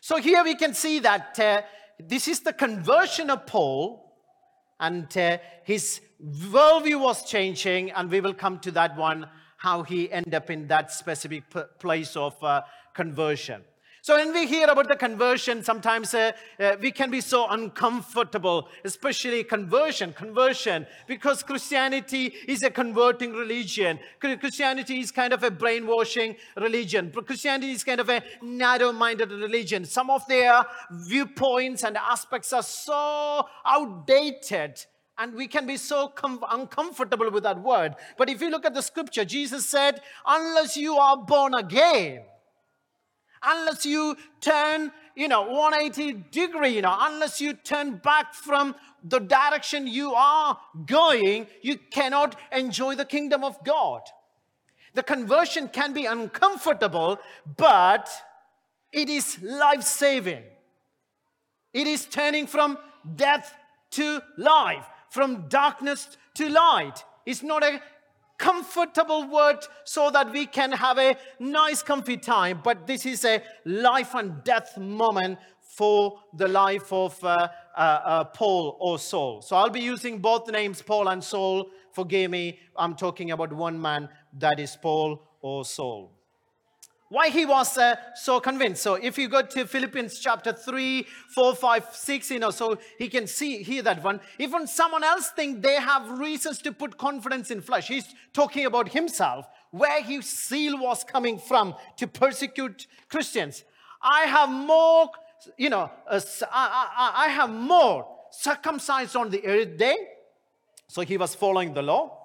So 0.01 0.17
here 0.17 0.43
we 0.43 0.55
can 0.55 0.73
see 0.73 0.99
that 0.99 1.39
uh, 1.39 1.61
this 1.99 2.27
is 2.27 2.41
the 2.41 2.53
conversion 2.53 3.29
of 3.29 3.45
Paul, 3.45 4.13
and 4.79 5.15
uh, 5.17 5.37
his 5.63 6.01
worldview 6.21 6.99
was 6.99 7.29
changing, 7.29 7.91
and 7.91 8.09
we 8.09 8.21
will 8.21 8.33
come 8.33 8.59
to 8.59 8.71
that 8.71 8.97
one 8.97 9.27
how 9.57 9.83
he 9.83 10.11
ended 10.11 10.33
up 10.35 10.49
in 10.49 10.67
that 10.67 10.91
specific 10.91 11.43
place 11.79 12.15
of 12.15 12.41
uh, 12.43 12.61
conversion. 12.93 13.63
So 14.05 14.17
when 14.17 14.33
we 14.33 14.45
hear 14.45 14.67
about 14.67 14.87
the 14.87 14.95
conversion, 14.95 15.63
sometimes 15.63 16.13
uh, 16.13 16.33
uh, 16.59 16.75
we 16.79 16.91
can 16.91 17.09
be 17.09 17.21
so 17.21 17.47
uncomfortable, 17.49 18.69
especially 18.83 19.43
conversion, 19.43 20.13
conversion, 20.13 20.85
because 21.07 21.41
Christianity 21.41 22.31
is 22.47 22.61
a 22.61 22.69
converting 22.69 23.33
religion. 23.33 23.97
Christianity 24.19 24.99
is 24.99 25.09
kind 25.09 25.33
of 25.33 25.41
a 25.41 25.49
brainwashing 25.49 26.35
religion. 26.55 27.11
Christianity 27.25 27.71
is 27.71 27.83
kind 27.83 27.99
of 27.99 28.09
a 28.09 28.21
narrow-minded 28.43 29.31
religion. 29.31 29.85
Some 29.85 30.11
of 30.11 30.23
their 30.27 30.63
viewpoints 30.91 31.83
and 31.83 31.97
aspects 31.97 32.53
are 32.53 32.61
so 32.61 33.47
outdated 33.65 34.85
and 35.17 35.33
we 35.33 35.47
can 35.47 35.65
be 35.65 35.77
so 35.77 36.09
com- 36.09 36.45
uncomfortable 36.51 37.31
with 37.31 37.41
that 37.41 37.59
word. 37.59 37.95
But 38.19 38.29
if 38.29 38.39
you 38.39 38.51
look 38.51 38.65
at 38.65 38.75
the 38.75 38.83
scripture, 38.83 39.25
Jesus 39.25 39.67
said, 39.67 40.01
unless 40.27 40.77
you 40.77 40.95
are 40.95 41.17
born 41.17 41.55
again, 41.55 42.25
unless 43.45 43.85
you 43.85 44.17
turn, 44.41 44.91
you 45.15 45.27
know, 45.27 45.43
180 45.43 46.25
degree, 46.31 46.75
you 46.75 46.81
know, 46.81 46.95
unless 46.99 47.39
you 47.39 47.53
turn 47.53 47.97
back 47.97 48.33
from 48.33 48.75
the 49.03 49.19
direction 49.19 49.87
you 49.87 50.13
are 50.13 50.57
going, 50.85 51.47
you 51.61 51.77
cannot 51.91 52.39
enjoy 52.51 52.95
the 52.95 53.05
kingdom 53.05 53.43
of 53.43 53.63
God. 53.63 54.01
The 54.93 55.03
conversion 55.03 55.67
can 55.67 55.93
be 55.93 56.05
uncomfortable, 56.05 57.19
but 57.57 58.09
it 58.91 59.09
is 59.09 59.41
life 59.41 59.83
saving. 59.83 60.43
It 61.73 61.87
is 61.87 62.05
turning 62.05 62.47
from 62.47 62.77
death 63.15 63.53
to 63.91 64.21
life, 64.37 64.85
from 65.09 65.47
darkness 65.49 66.17
to 66.35 66.49
light. 66.49 67.03
It's 67.25 67.43
not 67.43 67.63
a 67.63 67.81
comfortable 68.37 69.27
word 69.27 69.59
so 69.83 70.09
that 70.11 70.31
we 70.31 70.45
can 70.45 70.71
have 70.71 70.97
a 70.97 71.17
nice, 71.39 71.81
comfy 71.83 72.17
time. 72.17 72.61
But 72.63 72.87
this 72.87 73.05
is 73.05 73.25
a 73.25 73.41
life 73.65 74.13
and 74.13 74.43
death 74.43 74.77
moment 74.77 75.39
for 75.61 76.19
the 76.33 76.47
life 76.47 76.91
of 76.93 77.21
uh, 77.23 77.49
uh, 77.75 77.79
uh, 77.79 78.23
Paul 78.25 78.77
or 78.79 78.97
Saul. 78.99 79.41
So 79.41 79.55
I'll 79.55 79.69
be 79.69 79.81
using 79.81 80.19
both 80.19 80.49
names, 80.49 80.81
Paul 80.81 81.09
and 81.09 81.23
Saul. 81.23 81.69
Forgive 81.91 82.31
me, 82.31 82.59
I'm 82.75 82.95
talking 82.95 83.31
about 83.31 83.51
one 83.51 83.81
man, 83.81 84.09
that 84.39 84.59
is 84.59 84.77
Paul 84.81 85.21
or 85.41 85.65
Saul 85.65 86.14
why 87.09 87.29
he 87.29 87.45
was 87.45 87.77
uh, 87.77 87.95
so 88.15 88.39
convinced. 88.39 88.81
So 88.81 88.95
if 88.95 89.17
you 89.17 89.27
go 89.27 89.43
to 89.43 89.65
Philippians 89.65 90.19
chapter 90.19 90.51
3, 90.51 91.05
4, 91.35 91.55
5, 91.55 91.87
6, 91.91 92.31
you 92.31 92.39
know, 92.39 92.49
so 92.49 92.77
he 92.97 93.09
can 93.09 93.27
see, 93.27 93.61
hear 93.61 93.83
that 93.83 94.03
one. 94.03 94.19
Even 94.39 94.65
someone 94.65 95.03
else 95.03 95.29
think 95.29 95.61
they 95.61 95.75
have 95.75 96.19
reasons 96.19 96.59
to 96.59 96.71
put 96.71 96.97
confidence 96.97 97.51
in 97.51 97.61
flesh. 97.61 97.87
He's 97.87 98.07
talking 98.33 98.65
about 98.65 98.89
himself, 98.89 99.45
where 99.69 100.01
his 100.01 100.25
zeal 100.47 100.79
was 100.79 101.03
coming 101.03 101.37
from 101.37 101.75
to 101.97 102.07
persecute 102.07 102.87
Christians. 103.07 103.63
I 104.01 104.21
have 104.21 104.49
more, 104.49 105.09
you 105.57 105.69
know, 105.69 105.91
uh, 106.09 106.19
I, 106.51 106.89
I, 106.97 107.25
I 107.25 107.27
have 107.27 107.51
more 107.51 108.07
circumcised 108.31 109.15
on 109.15 109.29
the 109.29 109.45
eighth 109.45 109.77
day. 109.77 109.95
So 110.87 111.01
he 111.01 111.17
was 111.17 111.35
following 111.35 111.73
the 111.73 111.81
law 111.83 112.17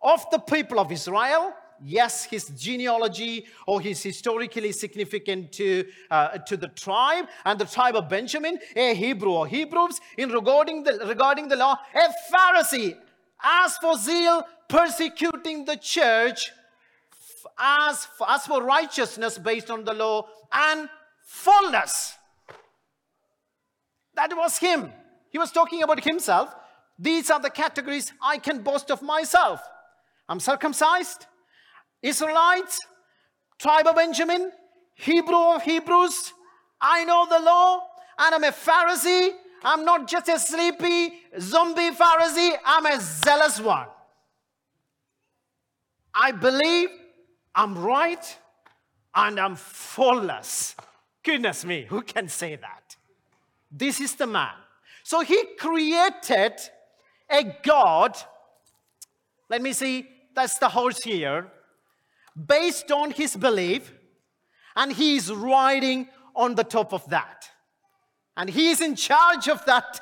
of 0.00 0.24
the 0.30 0.38
people 0.38 0.78
of 0.78 0.92
Israel 0.92 1.52
yes, 1.82 2.24
his 2.24 2.48
genealogy 2.48 3.46
or 3.66 3.80
his 3.80 4.02
historically 4.02 4.72
significant 4.72 5.52
to, 5.52 5.84
uh, 6.10 6.38
to 6.38 6.56
the 6.56 6.68
tribe 6.68 7.26
and 7.44 7.58
the 7.58 7.64
tribe 7.64 7.96
of 7.96 8.08
Benjamin, 8.08 8.58
a 8.74 8.94
Hebrew 8.94 9.32
or 9.32 9.46
Hebrews, 9.46 10.00
in 10.16 10.30
regarding 10.30 10.84
the, 10.84 11.04
regarding 11.06 11.48
the 11.48 11.56
law, 11.56 11.78
a 11.94 12.34
Pharisee. 12.34 12.96
As 13.42 13.76
for 13.78 13.96
zeal, 13.98 14.44
persecuting 14.68 15.64
the 15.64 15.76
church, 15.76 16.50
as, 17.58 18.08
as 18.28 18.46
for 18.46 18.62
righteousness 18.62 19.38
based 19.38 19.70
on 19.70 19.84
the 19.84 19.94
law, 19.94 20.26
and 20.52 20.88
fullness. 21.24 22.14
That 24.14 24.34
was 24.36 24.58
him. 24.58 24.92
He 25.30 25.38
was 25.38 25.52
talking 25.52 25.82
about 25.82 26.02
himself. 26.02 26.54
These 26.98 27.30
are 27.30 27.40
the 27.40 27.50
categories 27.50 28.12
I 28.22 28.38
can 28.38 28.62
boast 28.62 28.90
of 28.90 29.02
myself. 29.02 29.60
I'm 30.28 30.40
circumcised, 30.40 31.26
Israelites, 32.06 32.80
tribe 33.58 33.86
of 33.86 33.96
Benjamin, 33.96 34.52
Hebrew 34.94 35.54
of 35.54 35.62
Hebrews. 35.62 36.32
I 36.80 37.04
know 37.04 37.26
the 37.28 37.40
law 37.40 37.80
and 38.18 38.34
I'm 38.34 38.44
a 38.44 38.52
Pharisee. 38.52 39.30
I'm 39.64 39.84
not 39.84 40.08
just 40.08 40.28
a 40.28 40.38
sleepy 40.38 41.14
zombie 41.40 41.90
Pharisee, 41.90 42.52
I'm 42.64 42.86
a 42.86 43.00
zealous 43.00 43.60
one. 43.60 43.88
I 46.14 46.32
believe 46.32 46.90
I'm 47.54 47.76
right 47.76 48.38
and 49.14 49.40
I'm 49.40 49.56
faultless. 49.56 50.76
Goodness 51.22 51.64
me, 51.64 51.86
who 51.88 52.02
can 52.02 52.28
say 52.28 52.56
that? 52.56 52.96
This 53.70 54.00
is 54.00 54.14
the 54.14 54.26
man. 54.26 54.54
So 55.02 55.20
he 55.20 55.42
created 55.58 56.54
a 57.28 57.56
God. 57.62 58.16
Let 59.48 59.60
me 59.60 59.72
see, 59.72 60.06
that's 60.34 60.58
the 60.58 60.68
horse 60.68 61.02
here 61.02 61.50
based 62.36 62.90
on 62.90 63.10
his 63.10 63.36
belief, 63.36 63.92
and 64.74 64.92
he 64.92 65.16
is 65.16 65.32
riding 65.32 66.08
on 66.34 66.54
the 66.54 66.64
top 66.64 66.92
of 66.92 67.08
that. 67.08 67.50
And 68.36 68.50
he 68.50 68.70
is 68.70 68.80
in 68.80 68.94
charge 68.94 69.48
of 69.48 69.64
that 69.64 70.00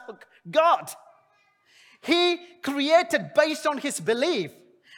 God. 0.51 0.91
He 2.03 2.39
created 2.63 3.31
based 3.35 3.67
on 3.67 3.79
his 3.79 4.01
belief, 4.01 4.51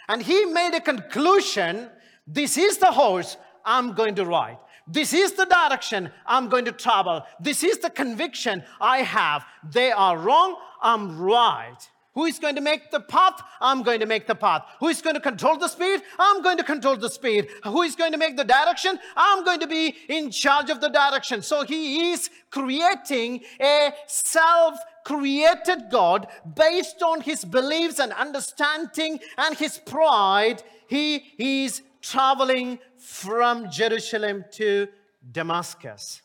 and 0.09 0.23
he 0.23 0.47
made 0.47 0.75
a 0.75 0.81
conclusion 0.81 1.91
this 2.27 2.57
is 2.57 2.79
the 2.79 2.91
horse 2.91 3.37
I'm 3.65 3.93
going 3.93 4.17
to 4.17 4.25
ride. 4.25 4.59
This 4.89 5.13
is 5.13 5.33
the 5.33 5.45
direction 5.45 6.11
I'm 6.25 6.49
going 6.49 6.65
to 6.65 6.73
travel. 6.73 7.23
This 7.41 7.63
is 7.63 7.79
the 7.79 7.91
conviction 7.91 8.63
I 8.81 8.99
have. 8.99 9.45
They 9.69 9.93
are 9.93 10.17
wrong, 10.17 10.57
I'm 10.81 11.19
right. 11.19 11.77
Who 12.17 12.25
is 12.25 12.39
going 12.39 12.55
to 12.55 12.63
make 12.63 12.91
the 12.91 13.01
path? 13.01 13.43
I'm 13.61 13.83
going 13.83 14.01
to 14.01 14.07
make 14.07 14.27
the 14.27 14.35
path. 14.35 14.65
Who 14.81 14.89
is 14.89 15.03
going 15.03 15.17
to 15.17 15.21
control 15.21 15.59
the 15.59 15.69
speed? 15.69 16.01
I'm 16.19 16.43
going 16.43 16.57
to 16.57 16.65
control 16.65 16.97
the 16.97 17.11
speed. 17.11 17.49
Who 17.63 17.83
is 17.83 17.95
going 17.95 18.13
to 18.13 18.19
make 18.19 18.39
the 18.39 18.45
direction? 18.45 18.99
I'm 19.15 19.45
going 19.45 19.61
to 19.61 19.67
be 19.67 19.95
in 20.09 20.31
charge 20.31 20.71
of 20.71 20.81
the 20.81 20.89
direction. 20.89 21.43
So 21.43 21.63
he 21.65 22.13
is 22.13 22.31
creating 22.51 23.43
a 23.61 23.93
self 24.07 24.79
created 25.05 25.91
God 25.91 26.27
based 26.57 27.03
on 27.03 27.21
his 27.21 27.45
beliefs 27.45 28.01
and 28.01 28.13
understanding 28.15 29.21
and 29.37 29.55
his 29.55 29.77
pride. 29.77 30.63
He 30.89 31.23
is 31.39 31.83
traveling 32.01 32.79
from 32.97 33.71
Jerusalem 33.71 34.47
to 34.53 34.89
Damascus. 35.31 36.23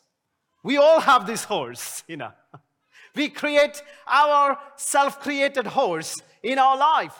We 0.62 0.78
all 0.78 1.00
have 1.00 1.26
this 1.26 1.44
horse, 1.44 2.02
you 2.08 2.16
know. 2.16 2.32
We 3.14 3.28
create 3.28 3.82
our 4.06 4.58
self 4.76 5.20
created 5.20 5.66
horse 5.66 6.20
in 6.42 6.58
our 6.58 6.76
life. 6.76 7.14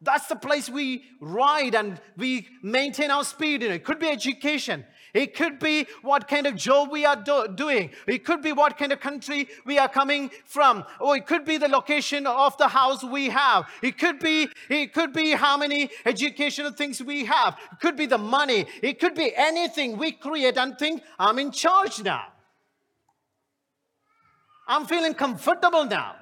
That's 0.00 0.26
the 0.26 0.36
place 0.36 0.68
we 0.68 1.04
ride 1.20 1.74
and 1.74 2.00
we 2.16 2.48
maintain 2.62 3.10
our 3.10 3.24
speed 3.24 3.62
in. 3.62 3.72
It 3.72 3.84
could 3.84 3.98
be 3.98 4.08
education. 4.08 4.84
It 5.14 5.34
could 5.36 5.60
be 5.60 5.86
what 6.02 6.26
kind 6.26 6.46
of 6.46 6.56
job 6.56 6.90
we 6.90 7.06
are 7.06 7.16
do- 7.16 7.46
doing. 7.54 7.90
It 8.08 8.24
could 8.24 8.42
be 8.42 8.52
what 8.52 8.76
kind 8.76 8.92
of 8.92 8.98
country 8.98 9.48
we 9.64 9.78
are 9.78 9.88
coming 9.88 10.30
from. 10.44 10.84
Or 11.00 11.16
it 11.16 11.26
could 11.26 11.44
be 11.44 11.56
the 11.56 11.68
location 11.68 12.26
of 12.26 12.58
the 12.58 12.66
house 12.68 13.04
we 13.04 13.30
have. 13.30 13.68
It 13.80 13.96
could 13.96 14.18
be, 14.18 14.48
it 14.68 14.92
could 14.92 15.12
be 15.12 15.30
how 15.30 15.56
many 15.56 15.88
educational 16.04 16.72
things 16.72 17.00
we 17.00 17.24
have. 17.26 17.56
It 17.72 17.80
could 17.80 17.96
be 17.96 18.06
the 18.06 18.18
money. 18.18 18.66
It 18.82 18.98
could 18.98 19.14
be 19.14 19.32
anything 19.36 19.96
we 19.96 20.12
create 20.12 20.58
and 20.58 20.76
think, 20.76 21.02
I'm 21.18 21.38
in 21.38 21.52
charge 21.52 22.02
now. 22.02 22.33
I'm 24.66 24.86
feeling 24.86 25.14
comfortable 25.14 25.84
now. 25.84 26.16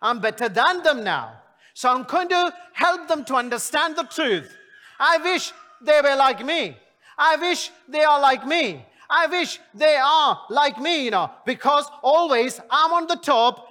I'm 0.00 0.20
better 0.20 0.48
than 0.48 0.82
them 0.82 1.04
now. 1.04 1.32
So 1.74 1.88
I'm 1.88 2.04
going 2.04 2.28
to 2.28 2.52
help 2.72 3.08
them 3.08 3.24
to 3.26 3.34
understand 3.34 3.96
the 3.96 4.04
truth. 4.04 4.56
I 4.98 5.18
wish 5.18 5.52
they 5.80 6.00
were 6.02 6.16
like 6.16 6.44
me. 6.44 6.76
I 7.16 7.36
wish 7.36 7.70
they 7.88 8.04
are 8.04 8.20
like 8.20 8.46
me. 8.46 8.84
I 9.10 9.26
wish 9.26 9.58
they 9.74 9.96
are 9.96 10.40
like 10.50 10.78
me, 10.78 11.04
you 11.04 11.10
know, 11.10 11.30
because 11.46 11.86
always 12.02 12.60
I'm 12.70 12.92
on 12.92 13.06
the 13.06 13.16
top. 13.16 13.66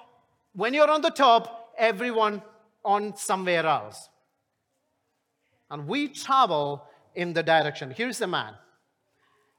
When 0.53 0.73
you're 0.73 0.89
on 0.89 1.01
the 1.01 1.11
top, 1.11 1.73
everyone 1.77 2.41
on 2.83 3.15
somewhere 3.15 3.65
else. 3.65 4.09
And 5.69 5.87
we 5.87 6.07
travel 6.07 6.83
in 7.13 7.33
the 7.33 7.43
direction. 7.43 7.91
Here's 7.91 8.17
the 8.17 8.27
man. 8.27 8.53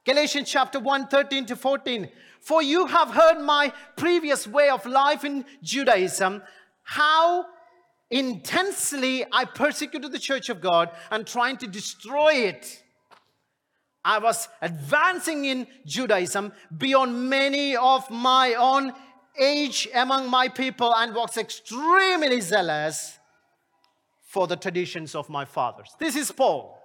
Galatians 0.05 0.49
chapter 0.49 0.79
1, 0.79 1.07
13 1.07 1.45
to 1.45 1.55
14. 1.55 2.09
For 2.41 2.61
you 2.61 2.87
have 2.87 3.11
heard 3.11 3.41
my 3.41 3.73
previous 3.95 4.47
way 4.47 4.69
of 4.69 4.85
life 4.85 5.23
in 5.23 5.45
Judaism, 5.61 6.41
how 6.83 7.45
intensely 8.09 9.25
I 9.31 9.45
persecuted 9.45 10.11
the 10.11 10.19
church 10.19 10.49
of 10.49 10.61
God 10.61 10.89
and 11.11 11.27
trying 11.27 11.57
to 11.57 11.67
destroy 11.67 12.33
it. 12.33 12.83
I 14.03 14.17
was 14.19 14.47
advancing 14.61 15.45
in 15.45 15.67
Judaism 15.85 16.53
beyond 16.75 17.29
many 17.29 17.75
of 17.75 18.09
my 18.09 18.53
own 18.55 18.93
age 19.37 19.87
among 19.93 20.29
my 20.29 20.47
people 20.47 20.93
and 20.95 21.13
was 21.13 21.37
extremely 21.37 22.41
zealous 22.41 23.19
for 24.23 24.47
the 24.47 24.55
traditions 24.55 25.15
of 25.15 25.29
my 25.29 25.45
fathers. 25.45 25.89
This 25.99 26.15
is 26.15 26.31
Paul. 26.31 26.77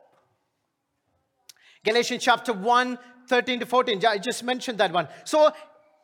Galatians 1.84 2.24
chapter 2.24 2.52
1, 2.52 2.98
13 3.28 3.60
to 3.60 3.66
14. 3.66 4.04
I 4.06 4.18
just 4.18 4.42
mentioned 4.44 4.78
that 4.78 4.92
one. 4.92 5.08
So, 5.24 5.52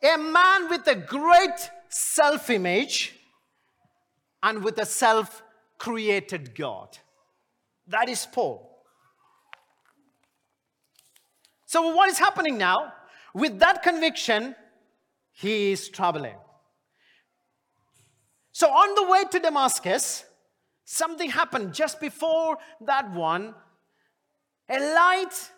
a 0.03 0.17
man 0.17 0.69
with 0.69 0.87
a 0.87 0.95
great 0.95 1.69
self 1.89 2.49
image 2.49 3.13
and 4.41 4.63
with 4.63 4.77
a 4.79 4.85
self 4.85 5.43
created 5.77 6.55
God. 6.55 6.97
That 7.87 8.09
is 8.09 8.27
Paul. 8.31 8.67
So, 11.65 11.93
what 11.95 12.09
is 12.09 12.19
happening 12.19 12.57
now? 12.57 12.93
With 13.33 13.59
that 13.59 13.81
conviction, 13.81 14.55
he 15.31 15.71
is 15.71 15.89
traveling. 15.89 16.35
So, 18.51 18.67
on 18.67 18.95
the 18.95 19.11
way 19.11 19.23
to 19.31 19.39
Damascus, 19.39 20.25
something 20.83 21.29
happened 21.29 21.73
just 21.73 21.99
before 21.99 22.57
that 22.81 23.11
one. 23.11 23.55
A 24.69 24.79
light 24.79 25.51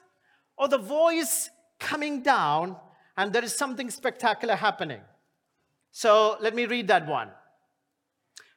or 0.57 0.67
the 0.67 0.77
voice 0.77 1.49
coming 1.79 2.21
down, 2.21 2.75
and 3.17 3.31
there 3.31 3.43
is 3.43 3.55
something 3.55 3.89
spectacular 3.89 4.55
happening. 4.55 5.01
So, 5.91 6.37
let 6.41 6.55
me 6.55 6.65
read 6.65 6.87
that 6.87 7.07
one. 7.07 7.29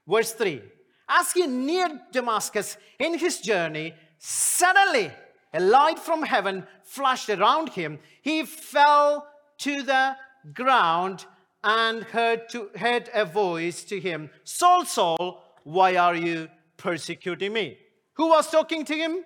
Verse 0.06 0.32
3 0.32 0.62
As 1.08 1.32
he 1.32 1.46
neared 1.46 1.92
Damascus 2.12 2.76
in 2.98 3.18
his 3.18 3.40
journey, 3.40 3.94
suddenly 4.18 5.10
a 5.52 5.60
light 5.60 5.98
from 5.98 6.22
heaven 6.22 6.66
flashed 6.82 7.30
around 7.30 7.70
him. 7.70 7.98
He 8.22 8.44
fell 8.44 9.26
to 9.58 9.82
the 9.82 10.16
ground 10.52 11.26
and 11.64 12.02
heard, 12.04 12.48
to, 12.50 12.70
heard 12.76 13.10
a 13.12 13.24
voice 13.24 13.84
to 13.84 13.98
him 14.00 14.30
Saul, 14.44 14.84
Saul, 14.84 15.42
why 15.64 15.96
are 15.96 16.14
you 16.14 16.48
persecuting 16.76 17.52
me? 17.52 17.78
Who 18.14 18.28
was 18.28 18.50
talking 18.50 18.84
to 18.84 18.94
him? 18.94 19.24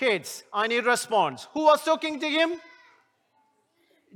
Kids, 0.00 0.44
I 0.50 0.66
need 0.66 0.86
response. 0.86 1.46
Who 1.52 1.64
was 1.64 1.84
talking 1.84 2.18
to 2.20 2.26
him? 2.26 2.52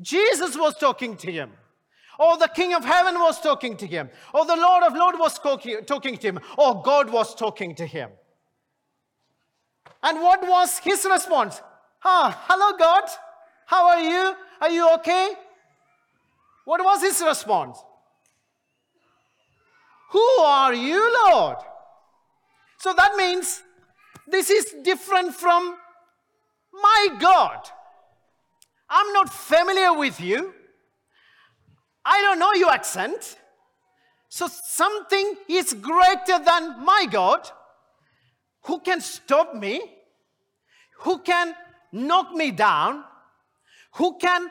Jesus 0.01 0.57
was 0.57 0.79
talking 0.79 1.15
to 1.19 1.31
him. 1.31 1.51
Or 2.19 2.39
the 2.39 2.49
King 2.49 2.73
of 2.73 2.83
Heaven 2.83 3.17
was 3.17 3.39
talking 3.39 3.77
to 3.77 3.87
him. 3.87 4.09
Or 4.33 4.47
the 4.47 4.57
Lord 4.57 4.83
of 4.83 4.95
Lords 4.95 5.19
was 5.19 5.39
talking 5.39 6.17
to 6.17 6.27
him. 6.27 6.41
Or 6.57 6.81
God 6.81 7.11
was 7.11 7.35
talking 7.35 7.75
to 7.75 7.87
him. 7.87 8.09
And 10.03 10.23
what 10.23 10.41
was 10.49 10.79
his 10.79 11.05
response? 11.05 11.61
Ah, 12.03 12.45
hello, 12.49 12.79
God. 12.79 13.05
How 13.67 13.87
are 13.89 14.01
you? 14.01 14.35
Are 14.63 14.71
you 14.71 14.91
okay? 14.95 15.35
What 16.65 16.83
was 16.83 17.03
his 17.03 17.21
response? 17.21 17.77
Who 20.13 20.29
are 20.41 20.73
you, 20.73 21.15
Lord? 21.29 21.59
So 22.79 22.95
that 22.95 23.17
means 23.17 23.64
this 24.27 24.51
is 24.51 24.75
different 24.83 25.35
from 25.35 25.77
my 26.73 27.09
God. 27.19 27.69
I'm 28.89 29.13
not 29.13 29.33
familiar 29.33 29.93
with 29.93 30.21
you. 30.21 30.55
I 32.05 32.21
don't 32.21 32.39
know 32.39 32.53
your 32.55 32.71
accent. 32.71 33.39
So 34.29 34.49
something 34.49 35.35
is 35.49 35.75
greater 35.75 36.43
than 36.45 36.85
my 36.85 37.07
God. 37.11 37.49
Who 38.63 38.81
can 38.81 39.01
stop 39.01 39.55
me? 39.55 39.81
Who 41.01 41.19
can 41.19 41.55
knock 41.93 42.33
me 42.33 42.51
down? 42.51 43.05
Who 43.93 44.19
can 44.19 44.51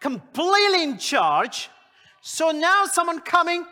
completely 0.00 0.84
in 0.84 0.98
charge? 0.98 1.68
So 2.22 2.50
now 2.50 2.86
someone 2.86 3.20
coming 3.20 3.64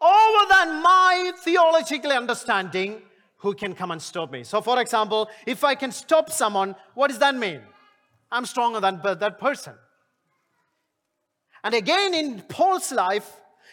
over 0.00 0.48
than 0.50 0.82
my 0.82 1.32
theological 1.42 2.12
understanding 2.12 3.02
who 3.38 3.54
can 3.54 3.74
come 3.74 3.90
and 3.90 4.02
stop 4.02 4.32
me. 4.32 4.44
So, 4.44 4.60
for 4.60 4.80
example, 4.80 5.28
if 5.46 5.64
I 5.64 5.74
can 5.74 5.92
stop 5.92 6.30
someone, 6.30 6.74
what 6.94 7.08
does 7.08 7.18
that 7.18 7.34
mean? 7.34 7.60
I'm 8.30 8.46
stronger 8.46 8.80
than 8.80 9.00
that 9.02 9.38
person. 9.38 9.74
And 11.64 11.74
again, 11.74 12.14
in 12.14 12.42
Paul's 12.42 12.92
life, 12.92 13.28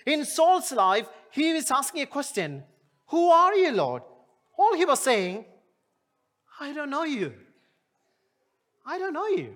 in 0.06 0.26
Saul's 0.26 0.72
life, 0.72 1.08
he 1.32 1.50
is 1.50 1.70
asking 1.72 2.02
a 2.04 2.06
question 2.06 2.64
Who 3.08 3.30
are 3.30 3.54
you, 3.56 3.72
Lord? 3.72 4.04
All 4.58 4.76
he 4.76 4.86
was 4.86 5.02
saying, 5.02 5.46
I 6.60 6.74
don't 6.74 6.90
know 6.90 7.04
you. 7.04 7.34
I 8.86 8.98
don't 8.98 9.14
know 9.14 9.28
you. 9.28 9.56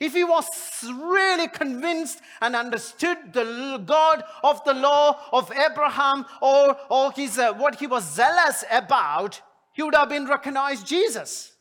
If 0.00 0.14
he 0.14 0.24
was 0.24 0.48
really 0.82 1.46
convinced 1.46 2.22
and 2.40 2.56
understood 2.56 3.18
the 3.34 3.82
God 3.84 4.24
of 4.42 4.64
the 4.64 4.72
law 4.72 5.20
of 5.30 5.52
Abraham 5.52 6.24
or, 6.40 6.74
or 6.88 7.12
his, 7.12 7.38
uh, 7.38 7.52
what 7.52 7.74
he 7.76 7.86
was 7.86 8.10
zealous 8.10 8.64
about, 8.72 9.42
he 9.74 9.82
would 9.82 9.94
have 9.94 10.08
been 10.08 10.26
recognized 10.26 10.86
Jesus. 10.86 11.52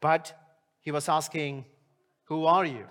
But 0.00 0.32
he 0.80 0.92
was 0.92 1.08
asking, 1.08 1.64
Who 2.24 2.46
are 2.46 2.64
you? 2.64 2.86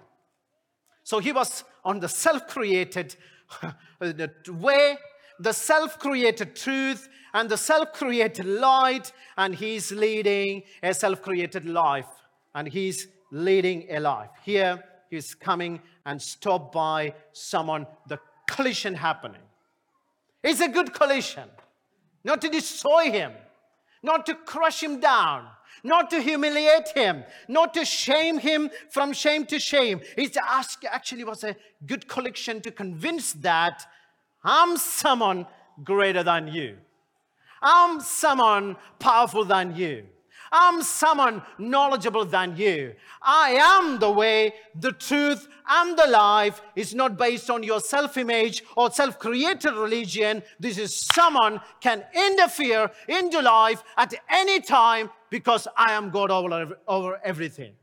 So 1.04 1.20
he 1.20 1.32
was 1.32 1.64
on 1.86 2.02
the 2.02 2.10
self 2.10 2.48
created 2.48 3.16
way, 4.50 4.98
the 5.40 5.54
self 5.54 5.98
created 5.98 6.58
truth, 6.58 7.08
and 7.34 7.50
the 7.50 7.58
self 7.58 7.94
created 7.94 8.46
light, 8.46 9.14
and 9.38 9.56
he's 9.56 9.94
leading 9.94 10.64
a 10.84 10.94
self 10.94 11.22
created 11.22 11.66
life. 11.66 12.08
And 12.54 12.68
he's 12.68 13.08
leading 13.32 13.88
a 13.90 14.00
life. 14.00 14.30
Here, 14.44 14.84
he's 15.10 15.34
coming 15.34 15.82
and 16.06 16.22
stopped 16.22 16.74
by 16.74 17.14
someone, 17.32 17.88
the 18.08 18.20
collision 18.48 18.94
happening. 18.94 19.42
It's 20.44 20.60
a 20.60 20.68
good 20.68 20.94
collision, 20.94 21.50
not 22.24 22.42
to 22.42 22.50
destroy 22.50 23.12
him, 23.12 23.32
not 24.04 24.26
to 24.26 24.36
crush 24.36 24.82
him 24.82 25.00
down, 25.00 25.48
not 25.84 26.10
to 26.10 26.22
humiliate 26.22 26.90
him, 26.90 27.24
not 27.48 27.74
to 27.76 27.86
shame 27.86 28.38
him 28.40 28.70
from 28.90 29.14
shame 29.14 29.46
to 29.46 29.60
shame. 29.60 30.02
It 30.18 30.36
actually 30.92 31.24
was 31.24 31.44
a 31.44 31.56
good 31.86 32.08
collection 32.08 32.62
to 32.62 32.72
convince 32.72 33.34
that 33.34 33.86
I'm 34.44 34.78
someone 34.78 35.48
greater 35.84 36.24
than 36.24 36.48
you. 36.48 36.78
I'm 37.62 38.02
someone 38.02 38.76
powerful 39.00 39.46
than 39.46 39.76
you. 39.76 40.08
I'm 40.52 40.82
someone 40.82 41.42
knowledgeable 41.58 42.26
than 42.26 42.58
you. 42.58 42.94
I 43.22 43.52
am 43.52 44.00
the 44.00 44.12
way, 44.12 44.54
the 44.76 44.92
truth, 44.92 45.48
and 45.70 45.98
the 45.98 46.08
life. 46.08 46.62
It's 46.76 46.94
not 46.94 47.18
based 47.18 47.50
on 47.50 47.64
your 47.64 47.80
self 47.80 48.18
image 48.18 48.64
or 48.76 48.92
self 48.92 49.18
created 49.18 49.74
religion. 49.74 50.44
This 50.60 50.78
is 50.78 50.96
someone 51.14 51.62
can 51.80 52.04
interfere 52.14 52.92
into 53.08 53.42
life 53.42 53.82
at 53.96 54.14
any 54.30 54.60
time 54.60 55.10
because 55.30 55.68
I 55.78 55.94
am 55.94 56.10
God 56.10 56.32
over, 56.32 56.78
over 56.88 57.22
everything. 57.24 57.74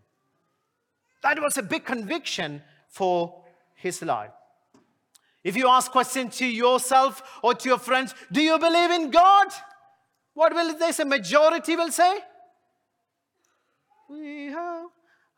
That 1.23 1.41
was 1.41 1.57
a 1.57 1.63
big 1.63 1.85
conviction 1.85 2.63
for 2.89 3.45
his 3.75 4.03
life. 4.03 4.31
If 5.43 5.57
you 5.57 5.69
ask 5.69 5.91
questions 5.91 6.37
to 6.39 6.47
yourself 6.47 7.23
or 7.43 7.55
to 7.55 7.69
your 7.69 7.79
friends, 7.79 8.15
do 8.31 8.43
you 8.43 8.59
believe 8.59 8.91
in 8.91 9.11
God? 9.11 9.49
What 10.35 10.55
will 10.55 10.77
they 10.79 10.93
say? 10.93 11.05
Majority 11.05 11.75
will 11.75 11.91
say, 11.91 12.19
we 14.09 14.47
have 14.47 14.87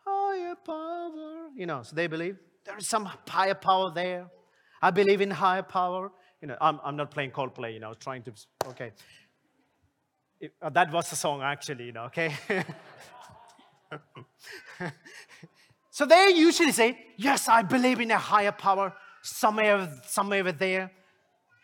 higher 0.05 0.55
power. 0.55 1.49
You 1.55 1.67
know, 1.67 1.83
so 1.83 1.95
they 1.97 2.07
believe 2.07 2.37
there 2.65 2.79
is 2.79 2.87
some 2.87 3.09
higher 3.29 3.55
power 3.55 3.91
there. 3.95 4.31
I 4.83 4.91
believe 4.91 5.21
in 5.21 5.31
higher 5.31 5.63
power. 5.63 6.11
You 6.41 6.49
know, 6.49 6.57
I'm, 6.61 6.81
I'm 6.85 6.97
not 6.97 7.11
playing 7.11 7.33
Coldplay, 7.33 7.75
you 7.75 7.81
know, 7.81 7.95
trying 7.95 8.23
to, 8.23 8.33
okay. 8.69 8.93
It, 10.41 10.55
uh, 10.63 10.71
that 10.71 10.91
was 10.91 11.11
the 11.11 11.17
song, 11.17 11.43
actually, 11.43 11.85
you 11.85 11.93
know, 11.93 12.05
okay? 12.05 12.33
so 15.91 16.07
they 16.07 16.33
usually 16.35 16.73
say, 16.73 16.99
Yes, 17.19 17.49
I 17.49 17.63
believe 17.63 18.01
in 18.01 18.11
a 18.11 18.19
higher 18.19 18.53
power 18.53 18.95
somewhere, 19.23 19.93
somewhere 20.07 20.51
there. 20.53 20.91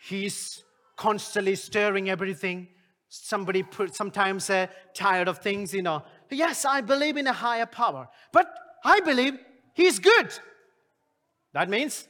He's 0.02 0.62
constantly 0.96 1.56
stirring 1.56 2.10
everything. 2.10 2.68
Somebody 3.08 3.62
put, 3.62 3.94
sometimes 3.94 4.50
uh, 4.50 4.66
tired 4.94 5.28
of 5.28 5.38
things, 5.38 5.72
you 5.72 5.82
know. 5.82 6.02
Yes, 6.30 6.64
I 6.64 6.80
believe 6.80 7.16
in 7.16 7.26
a 7.26 7.32
higher 7.32 7.66
power, 7.66 8.08
but 8.32 8.52
I 8.84 9.00
believe 9.00 9.38
He's 9.74 9.98
good. 9.98 10.32
That 11.52 11.68
means 11.68 12.08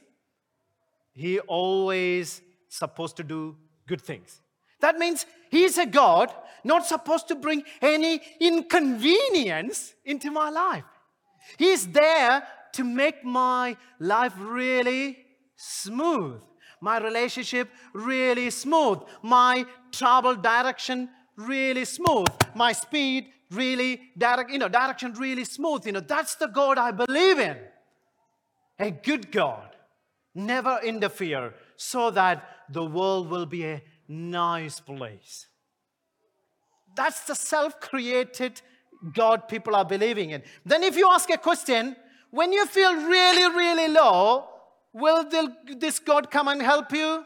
He 1.13 1.39
always 1.39 2.41
supposed 2.69 3.17
to 3.17 3.23
do 3.23 3.55
good 3.87 4.01
things. 4.01 4.41
That 4.79 4.97
means 4.97 5.25
He's 5.49 5.77
a 5.77 5.85
God 5.85 6.33
not 6.63 6.85
supposed 6.85 7.27
to 7.29 7.35
bring 7.35 7.63
any 7.81 8.21
inconvenience 8.39 9.93
into 10.05 10.31
my 10.31 10.49
life. 10.49 10.83
He's 11.57 11.87
there 11.87 12.45
to 12.73 12.83
make 12.83 13.23
my 13.23 13.77
life 13.99 14.33
really 14.37 15.17
smooth, 15.55 16.41
my 16.81 16.99
relationship 16.99 17.69
really 17.93 18.49
smooth, 18.49 18.99
my 19.23 19.65
travel 19.91 20.35
direction 20.35 21.09
really 21.35 21.85
smooth, 21.85 22.27
my 22.53 22.73
speed 22.73 23.27
really 23.51 24.01
direct, 24.17 24.51
you 24.51 24.59
know, 24.59 24.67
direction 24.67 25.13
really 25.13 25.45
smooth. 25.45 25.85
You 25.85 25.93
know, 25.93 25.99
that's 25.99 26.35
the 26.35 26.47
God 26.47 26.77
I 26.77 26.91
believe 26.91 27.39
in. 27.39 27.57
A 28.79 28.91
good 28.91 29.31
God. 29.31 29.75
Never 30.35 30.79
interfere 30.83 31.53
so 31.77 32.11
that 32.11 32.47
the 32.69 32.85
world 32.85 33.29
will 33.29 33.45
be 33.45 33.65
a 33.65 33.81
nice 34.07 34.79
place. 34.79 35.47
That's 36.95 37.21
the 37.21 37.35
self 37.35 37.79
created 37.79 38.61
God 39.13 39.47
people 39.47 39.75
are 39.75 39.85
believing 39.85 40.31
in. 40.31 40.43
Then, 40.65 40.83
if 40.83 40.95
you 40.95 41.07
ask 41.09 41.29
a 41.29 41.37
question, 41.37 41.95
when 42.31 42.51
you 42.51 42.65
feel 42.65 42.93
really, 42.95 43.55
really 43.55 43.87
low, 43.87 44.47
will 44.93 45.25
this 45.77 45.99
God 45.99 46.29
come 46.31 46.47
and 46.47 46.61
help 46.61 46.91
you? 46.91 47.23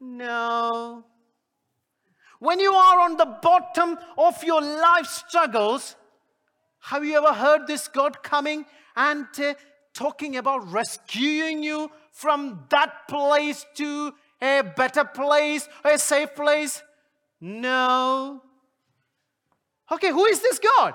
No. 0.00 1.04
When 2.42 2.58
you 2.58 2.72
are 2.72 2.98
on 2.98 3.16
the 3.18 3.38
bottom 3.40 3.96
of 4.18 4.42
your 4.42 4.60
life 4.60 5.06
struggles, 5.06 5.94
have 6.80 7.04
you 7.04 7.16
ever 7.16 7.32
heard 7.32 7.68
this 7.68 7.86
God 7.86 8.20
coming 8.24 8.66
and 8.96 9.28
uh, 9.38 9.54
talking 9.94 10.36
about 10.36 10.68
rescuing 10.72 11.62
you 11.62 11.88
from 12.10 12.64
that 12.70 13.06
place 13.06 13.64
to 13.76 14.12
a 14.42 14.62
better 14.76 15.04
place, 15.04 15.68
a 15.84 15.96
safe 15.96 16.34
place? 16.34 16.82
No. 17.40 18.42
Okay, 19.92 20.10
who 20.10 20.24
is 20.24 20.40
this 20.42 20.58
God? 20.58 20.94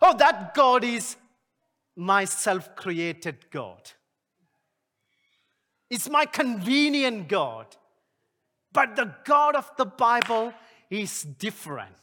Oh, 0.00 0.16
that 0.16 0.54
God 0.54 0.84
is 0.84 1.16
my 1.96 2.24
self 2.24 2.74
created 2.76 3.50
God. 3.50 3.90
It's 5.90 6.08
my 6.08 6.24
convenient 6.24 7.28
God. 7.28 7.76
But 8.72 8.96
the 8.96 9.14
God 9.24 9.54
of 9.54 9.70
the 9.76 9.86
Bible 9.86 10.54
is 10.90 11.22
different. 11.22 11.94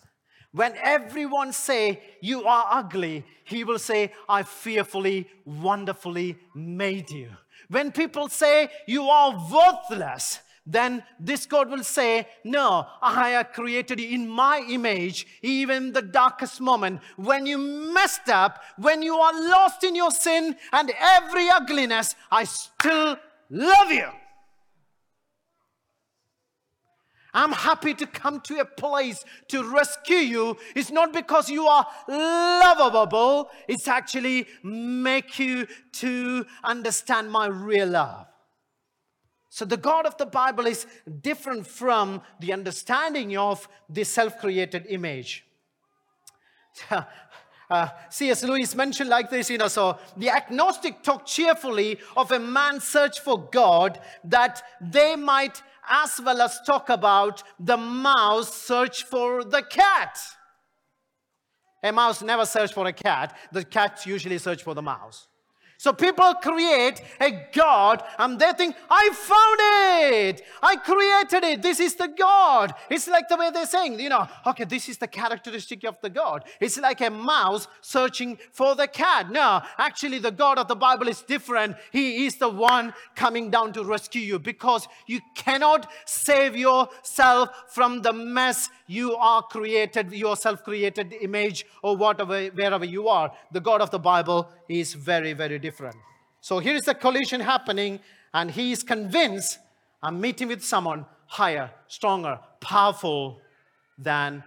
When 0.51 0.73
everyone 0.81 1.51
say 1.51 2.01
you 2.21 2.45
are 2.45 2.65
ugly, 2.71 3.25
he 3.43 3.63
will 3.65 3.79
say, 3.79 4.13
I 4.29 4.43
fearfully, 4.43 5.27
wonderfully 5.43 6.37
made 6.53 7.11
you. 7.11 7.29
When 7.67 7.91
people 7.91 8.29
say 8.29 8.69
you 8.87 9.03
are 9.03 9.49
worthless, 9.51 10.39
then 10.65 11.03
this 11.19 11.45
God 11.45 11.69
will 11.69 11.83
say, 11.83 12.27
No, 12.43 12.87
I 13.01 13.29
have 13.31 13.51
created 13.51 13.99
you 13.99 14.09
in 14.09 14.27
my 14.27 14.65
image, 14.67 15.27
even 15.41 15.91
the 15.91 16.01
darkest 16.01 16.59
moment. 16.59 17.01
When 17.17 17.45
you 17.45 17.57
messed 17.57 18.29
up, 18.29 18.63
when 18.77 19.01
you 19.01 19.15
are 19.15 19.49
lost 19.49 19.83
in 19.83 19.95
your 19.95 20.11
sin 20.11 20.55
and 20.71 20.91
every 20.99 21.49
ugliness, 21.49 22.15
I 22.31 22.45
still 22.45 23.17
love 23.49 23.91
you. 23.91 24.07
I'm 27.35 27.51
happy 27.51 27.93
to 27.93 28.07
come 28.07 28.39
to 28.41 28.59
a 28.59 28.65
place 28.65 29.25
to 29.49 29.69
rescue 29.69 30.15
you. 30.15 30.57
It's 30.73 30.89
not 30.89 31.11
because 31.11 31.49
you 31.49 31.67
are 31.67 31.85
lovable, 32.07 33.49
it's 33.67 33.89
actually 33.89 34.47
make 34.63 35.37
you 35.37 35.67
to 35.93 36.45
understand 36.63 37.29
my 37.29 37.47
real 37.47 37.89
love. 37.89 38.27
So 39.49 39.65
the 39.65 39.77
God 39.77 40.05
of 40.05 40.17
the 40.17 40.25
Bible 40.25 40.65
is 40.65 40.87
different 41.21 41.67
from 41.67 42.21
the 42.39 42.53
understanding 42.53 43.37
of 43.37 43.67
the 43.89 44.05
self-created 44.05 44.85
image. 44.89 45.45
Uh, 47.67 47.87
C.S. 48.09 48.43
Lewis 48.43 48.75
mentioned 48.75 49.09
like 49.09 49.31
this, 49.31 49.49
you 49.49 49.57
know, 49.57 49.67
so 49.67 49.97
the 50.17 50.29
agnostic 50.29 51.01
talk 51.01 51.25
cheerfully 51.25 51.97
of 52.15 52.31
a 52.31 52.37
man's 52.37 52.83
search 52.83 53.19
for 53.19 53.49
God 53.49 53.99
that 54.23 54.61
they 54.79 55.15
might 55.15 55.63
as 55.89 56.19
well 56.23 56.41
as 56.41 56.59
talk 56.65 56.89
about 56.89 57.43
the 57.59 57.77
mouse 57.77 58.53
search 58.53 59.03
for 59.03 59.43
the 59.43 59.63
cat. 59.63 60.17
A 61.83 61.91
mouse 61.91 62.21
never 62.21 62.45
search 62.45 62.73
for 62.73 62.87
a 62.87 62.93
cat. 62.93 63.37
The 63.51 63.63
cats 63.63 64.05
usually 64.05 64.37
search 64.37 64.63
for 64.63 64.73
the 64.73 64.81
mouse. 64.81 65.27
So 65.77 65.93
people 65.93 66.33
create 66.35 67.01
a 67.19 67.47
God 67.53 68.03
and 68.17 68.39
they 68.39 68.51
think, 68.53 68.75
I 68.89 69.09
found 69.11 69.59
it. 70.13 70.41
I 70.63 70.77
created 70.77 71.43
it. 71.43 71.61
This 71.61 71.79
is 71.79 71.95
the 71.95 72.07
God. 72.07 72.73
It's 72.89 73.07
like 73.07 73.27
the 73.27 73.35
way 73.35 73.51
they're 73.51 73.65
saying, 73.65 73.99
you 73.99 74.09
know, 74.09 74.27
okay, 74.47 74.63
this 74.63 74.87
is 74.89 74.97
the 74.97 75.07
characteristic 75.07 75.83
of 75.83 75.99
the 76.01 76.09
God. 76.09 76.45
It's 76.59 76.79
like 76.79 77.01
a 77.01 77.09
mouse 77.09 77.67
searching 77.81 78.37
for 78.51 78.75
the 78.75 78.87
cat. 78.87 79.29
No, 79.31 79.61
actually, 79.77 80.19
the 80.19 80.31
God 80.31 80.57
of 80.57 80.67
the 80.67 80.75
Bible 80.75 81.07
is 81.07 81.21
different. 81.21 81.75
He 81.91 82.25
is 82.25 82.37
the 82.37 82.49
one 82.49 82.93
coming 83.15 83.49
down 83.49 83.73
to 83.73 83.83
rescue 83.83 84.21
you 84.21 84.39
because 84.39 84.87
you 85.07 85.19
cannot 85.35 85.91
save 86.05 86.55
yourself 86.55 87.49
from 87.67 88.01
the 88.01 88.13
mess 88.13 88.69
you 88.87 89.15
are 89.15 89.41
created, 89.41 90.13
your 90.13 90.35
self 90.35 90.63
created 90.63 91.13
image, 91.21 91.65
or 91.81 91.97
whatever, 91.97 92.45
wherever 92.47 92.85
you 92.85 93.07
are. 93.07 93.31
The 93.51 93.59
God 93.59 93.81
of 93.81 93.91
the 93.91 93.99
Bible 93.99 94.49
is 94.69 94.93
very, 94.93 95.33
very 95.33 95.57
different. 95.59 95.64
So 96.41 96.59
here 96.59 96.75
is 96.75 96.85
the 96.85 96.95
collision 96.95 97.41
happening, 97.41 97.99
and 98.33 98.51
he 98.51 98.71
is 98.71 98.83
convinced 98.83 99.59
I'm 100.01 100.21
meeting 100.21 100.49
with 100.49 100.63
someone 100.63 101.05
higher, 101.25 101.71
stronger, 101.87 102.39
powerful 102.59 103.41
than 103.97 104.43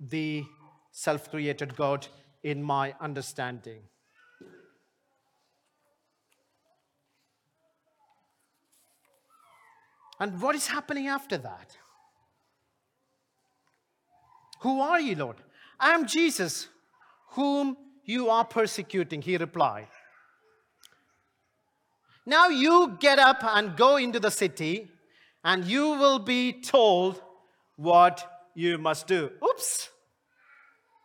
the 0.00 0.44
self 0.90 1.30
created 1.30 1.76
God 1.76 2.08
in 2.42 2.62
my 2.62 2.94
understanding. 3.00 3.82
And 10.18 10.40
what 10.40 10.54
is 10.54 10.66
happening 10.66 11.06
after 11.08 11.38
that? 11.38 11.76
Who 14.60 14.80
are 14.80 15.00
you, 15.00 15.16
Lord? 15.16 15.36
I 15.80 15.90
am 15.90 16.06
Jesus, 16.06 16.68
whom 17.30 17.76
you 18.04 18.30
are 18.30 18.44
persecuting, 18.44 19.22
he 19.22 19.36
replied. 19.36 19.88
Now 22.24 22.48
you 22.48 22.96
get 23.00 23.18
up 23.18 23.42
and 23.42 23.76
go 23.76 23.96
into 23.96 24.20
the 24.20 24.30
city, 24.30 24.88
and 25.44 25.64
you 25.64 25.90
will 25.90 26.18
be 26.18 26.60
told 26.60 27.20
what 27.76 28.48
you 28.54 28.78
must 28.78 29.06
do. 29.06 29.30
Oops, 29.44 29.90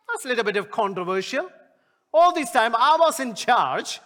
that's 0.08 0.24
a 0.24 0.28
little 0.28 0.44
bit 0.44 0.56
of 0.56 0.70
controversial. 0.70 1.50
All 2.12 2.32
this 2.32 2.50
time 2.50 2.74
I 2.76 2.96
was 2.98 3.20
in 3.20 3.34
charge. 3.34 4.00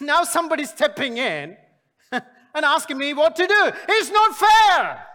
Now 0.00 0.24
somebody's 0.24 0.70
stepping 0.70 1.18
in 1.18 1.56
and 2.12 2.24
asking 2.54 2.98
me 2.98 3.14
what 3.14 3.36
to 3.36 3.46
do. 3.46 3.72
It's 3.88 4.10
not 4.10 4.36
fair. 4.36 5.06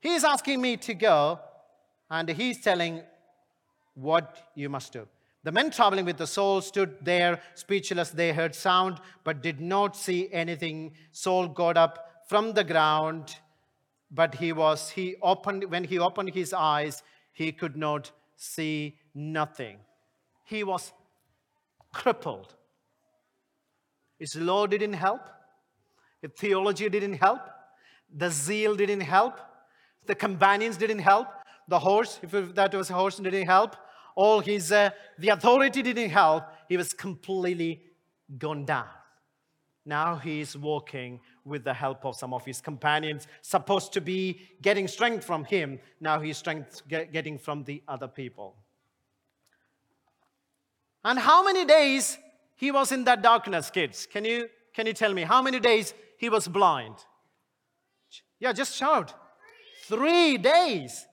He's 0.00 0.24
asking 0.24 0.60
me 0.60 0.76
to 0.78 0.94
go, 0.94 1.40
and 2.10 2.28
he's 2.28 2.60
telling 2.60 3.02
what 3.94 4.50
you 4.54 4.68
must 4.68 4.92
do. 4.92 5.06
The 5.42 5.52
men 5.52 5.70
traveling 5.70 6.04
with 6.04 6.18
the 6.18 6.26
Saul 6.26 6.60
stood 6.60 6.96
there, 7.00 7.40
speechless. 7.54 8.10
They 8.10 8.32
heard 8.32 8.54
sound, 8.54 9.00
but 9.24 9.42
did 9.42 9.60
not 9.60 9.96
see 9.96 10.30
anything. 10.32 10.92
Saul 11.12 11.48
got 11.48 11.78
up 11.78 12.24
from 12.28 12.52
the 12.52 12.64
ground, 12.64 13.36
but 14.10 14.34
he 14.34 14.52
was, 14.52 14.90
he 14.90 15.16
opened, 15.22 15.64
when 15.70 15.84
he 15.84 15.98
opened 15.98 16.34
his 16.34 16.52
eyes, 16.52 17.02
he 17.32 17.52
could 17.52 17.76
not 17.76 18.10
see 18.36 18.98
nothing. 19.14 19.78
He 20.44 20.62
was 20.62 20.92
crippled. 21.92 22.54
His 24.18 24.36
law 24.36 24.66
didn't 24.66 24.92
help. 24.92 25.22
The 26.20 26.28
theology 26.28 26.88
didn't 26.90 27.14
help. 27.14 27.40
The 28.14 28.30
zeal 28.30 28.74
didn't 28.76 29.00
help. 29.00 29.40
The 30.06 30.14
companions 30.14 30.76
didn't 30.76 30.98
help. 30.98 31.28
The 31.68 31.78
horse, 31.78 32.20
if 32.22 32.54
that 32.54 32.74
was 32.74 32.90
a 32.90 32.94
horse, 32.94 33.16
didn't 33.16 33.46
help. 33.46 33.76
All 34.14 34.40
his, 34.40 34.72
uh, 34.72 34.90
the 35.18 35.28
authority 35.28 35.82
didn't 35.82 36.10
help. 36.10 36.44
He 36.68 36.76
was 36.76 36.92
completely 36.92 37.82
gone 38.38 38.64
down. 38.64 38.86
Now 39.84 40.16
he 40.16 40.40
is 40.40 40.56
walking 40.56 41.20
with 41.44 41.64
the 41.64 41.74
help 41.74 42.04
of 42.04 42.14
some 42.14 42.34
of 42.34 42.44
his 42.44 42.60
companions, 42.60 43.26
supposed 43.40 43.92
to 43.94 44.00
be 44.00 44.40
getting 44.60 44.86
strength 44.86 45.24
from 45.24 45.44
him. 45.44 45.80
Now 46.00 46.20
he's 46.20 46.36
strength 46.36 46.82
getting 46.88 47.38
from 47.38 47.64
the 47.64 47.82
other 47.88 48.08
people. 48.08 48.56
And 51.02 51.18
how 51.18 51.42
many 51.42 51.64
days 51.64 52.18
he 52.56 52.70
was 52.70 52.92
in 52.92 53.04
that 53.04 53.22
darkness, 53.22 53.70
kids? 53.70 54.06
Can 54.06 54.24
you, 54.24 54.48
can 54.74 54.86
you 54.86 54.92
tell 54.92 55.14
me 55.14 55.22
how 55.22 55.40
many 55.40 55.58
days 55.58 55.94
he 56.18 56.28
was 56.28 56.46
blind? 56.46 56.96
Yeah, 58.38 58.52
just 58.52 58.76
shout. 58.76 59.14
Three 59.84 60.36
days. 60.36 61.06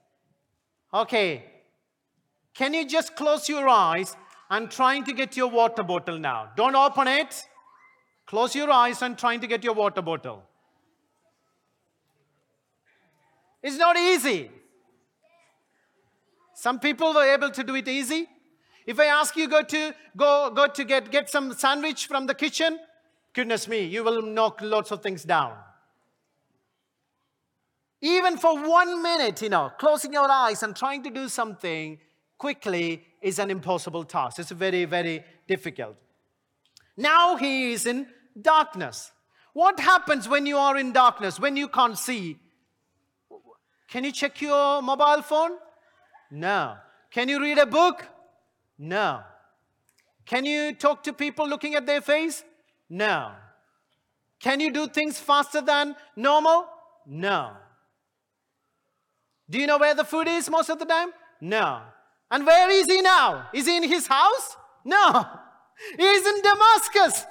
Okay. 0.94 1.46
Can 2.58 2.74
you 2.74 2.88
just 2.88 3.16
close 3.16 3.48
your 3.48 3.70
eyes 3.70 4.16
and 4.50 4.72
trying 4.72 5.04
to 5.04 5.14
get 5.14 5.38
your 5.38 5.48
water 5.48 5.84
bottle 5.84 6.18
now? 6.18 6.50
Don't 6.56 6.76
open 6.76 7.08
it. 7.08 7.48
Close 8.26 8.56
your 8.56 8.72
eyes 8.72 9.04
and 9.04 9.16
trying 9.16 9.40
to 9.42 9.48
get 9.48 9.64
your 9.64 9.76
water 9.76 10.02
bottle. 10.02 10.44
It's 13.62 13.78
not 13.78 13.96
easy. 13.96 14.50
Some 16.56 16.80
people 16.80 17.14
were 17.14 17.32
able 17.32 17.52
to 17.52 17.64
do 17.64 17.76
it 17.76 17.88
easy. 17.88 18.28
If 18.88 19.00
I 19.00 19.06
ask 19.06 19.36
you 19.36 19.48
go 19.48 19.62
to 19.62 19.94
go 20.16 20.50
go 20.50 20.66
to 20.68 20.84
get 20.84 21.12
get 21.12 21.30
some 21.30 21.54
sandwich 21.54 22.08
from 22.08 22.26
the 22.26 22.34
kitchen, 22.34 22.80
goodness 23.34 23.68
me, 23.68 23.84
you 23.84 24.04
will 24.04 24.24
knock 24.24 24.62
lots 24.64 24.92
of 24.92 25.04
things 25.04 25.24
down. 25.24 25.54
Even 28.02 28.38
for 28.38 28.68
one 28.68 29.04
minute, 29.04 29.42
you 29.44 29.50
know, 29.50 29.72
closing 29.78 30.14
your 30.14 30.32
eyes 30.32 30.64
and 30.64 30.76
trying 30.76 31.04
to 31.04 31.12
do 31.12 31.30
something 31.30 32.00
quickly 32.38 33.04
is 33.22 33.40
an 33.40 33.50
impossible 33.52 34.04
task. 34.04 34.40
It's 34.40 34.52
very, 34.52 34.86
very 34.86 35.24
difficult. 35.48 35.96
Now 36.96 37.36
he 37.36 37.74
is 37.74 37.86
in 37.86 38.08
darkness. 38.40 39.12
What 39.54 39.80
happens 39.80 40.30
when 40.30 40.46
you 40.46 40.58
are 40.58 40.78
in 40.78 40.92
darkness, 40.92 41.40
when 41.40 41.58
you 41.58 41.68
can't 41.68 41.98
see? 41.98 42.38
Can 43.88 44.04
you 44.04 44.12
check 44.12 44.42
your 44.42 44.82
mobile 44.82 45.22
phone? 45.22 45.52
No. 46.30 46.76
Can 47.10 47.30
you 47.30 47.42
read 47.42 47.58
a 47.58 47.66
book? 47.66 48.06
No. 48.78 49.22
Can 50.26 50.46
you 50.46 50.74
talk 50.74 51.04
to 51.04 51.14
people 51.14 51.48
looking 51.48 51.74
at 51.76 51.86
their 51.86 52.02
face? 52.02 52.44
No. 52.90 53.32
Can 54.40 54.60
you 54.60 54.72
do 54.72 54.88
things 54.88 55.18
faster 55.20 55.62
than 55.62 55.96
normal? 56.16 56.68
No. 57.08 57.54
Do 59.50 59.58
you 59.58 59.66
know 59.66 59.78
where 59.78 59.96
the 59.96 60.04
food 60.04 60.28
is 60.28 60.50
most 60.50 60.70
of 60.70 60.80
the 60.80 60.86
time? 60.86 61.10
No. 61.40 61.82
And 62.30 62.46
where 62.46 62.70
is 62.70 62.88
he 62.88 63.02
now? 63.02 63.48
Is 63.54 63.68
he 63.68 63.78
in 63.78 63.84
his 63.84 64.08
house? 64.08 64.58
No. 64.84 65.26
He's 65.98 66.28
in 66.28 66.42
Damascus. 66.42 67.26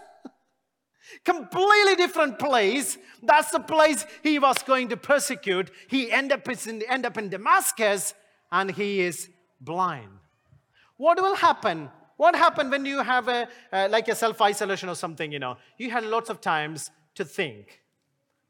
Completely 1.24 1.94
different 1.96 2.38
place. 2.38 2.98
That's 3.22 3.50
the 3.50 3.60
place 3.60 4.04
he 4.22 4.38
was 4.38 4.62
going 4.62 4.88
to 4.88 4.96
persecute. 4.96 5.70
He 5.88 6.10
end 6.10 6.32
up 6.32 6.48
in, 6.48 6.82
end 6.88 7.06
up 7.06 7.18
in 7.18 7.28
Damascus 7.28 8.14
and 8.50 8.70
he 8.70 9.00
is 9.00 9.28
blind. 9.60 10.08
What 10.96 11.20
will 11.20 11.36
happen? 11.36 11.90
What 12.16 12.34
happened 12.34 12.70
when 12.70 12.86
you 12.86 13.02
have 13.02 13.28
a 13.28 13.48
uh, 13.72 13.88
like 13.90 14.08
a 14.08 14.14
self-isolation 14.14 14.88
or 14.88 14.94
something, 14.94 15.30
you 15.30 15.38
know? 15.38 15.58
You 15.76 15.90
had 15.90 16.04
lots 16.04 16.30
of 16.30 16.40
times 16.40 16.90
to 17.14 17.24
think 17.24 17.82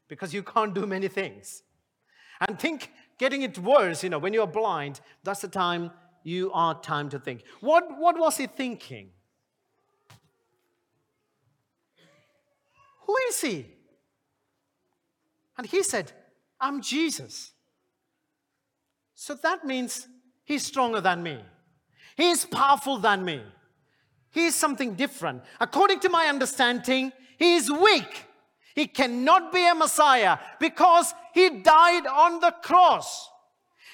because 0.07 0.33
you 0.33 0.43
can't 0.43 0.73
do 0.73 0.85
many 0.85 1.09
things. 1.09 1.63
And 2.47 2.57
think 2.59 2.91
getting 3.17 3.41
it 3.41 3.57
worse, 3.57 4.03
you 4.03 4.09
know, 4.09 4.19
when 4.19 4.33
you're 4.33 4.47
blind, 4.47 5.01
that's 5.23 5.41
the 5.41 5.47
time 5.47 5.91
you 6.27 6.51
are 6.51 6.79
time 6.81 7.09
to 7.09 7.19
think. 7.19 7.43
What, 7.61 7.97
what 7.97 8.19
was 8.19 8.35
he 8.35 8.47
thinking? 8.47 9.11
Who 13.05 13.15
is 13.29 13.39
he? 13.39 13.65
And 15.57 15.65
he 15.65 15.83
said, 15.83 16.11
I'm 16.59 16.81
Jesus. 16.81 17.53
So 19.15 19.35
that 19.35 19.65
means 19.65 20.07
he's 20.43 20.65
stronger 20.65 20.99
than 20.99 21.23
me. 21.23 21.39
He 22.17 22.29
is 22.29 22.43
powerful 22.43 22.97
than 22.97 23.23
me. 23.23 23.41
He 24.31 24.47
is 24.47 24.55
something 24.55 24.95
different. 24.95 25.43
According 25.61 26.01
to 26.01 26.09
my 26.09 26.25
understanding, 26.25 27.13
he 27.39 27.55
is 27.55 27.71
weak. 27.71 28.25
He 28.75 28.85
cannot 28.85 29.53
be 29.53 29.65
a 29.65 29.73
Messiah 29.73 30.37
because 30.59 31.13
he 31.33 31.61
died 31.61 32.05
on 32.05 32.41
the 32.41 32.53
cross. 32.61 33.29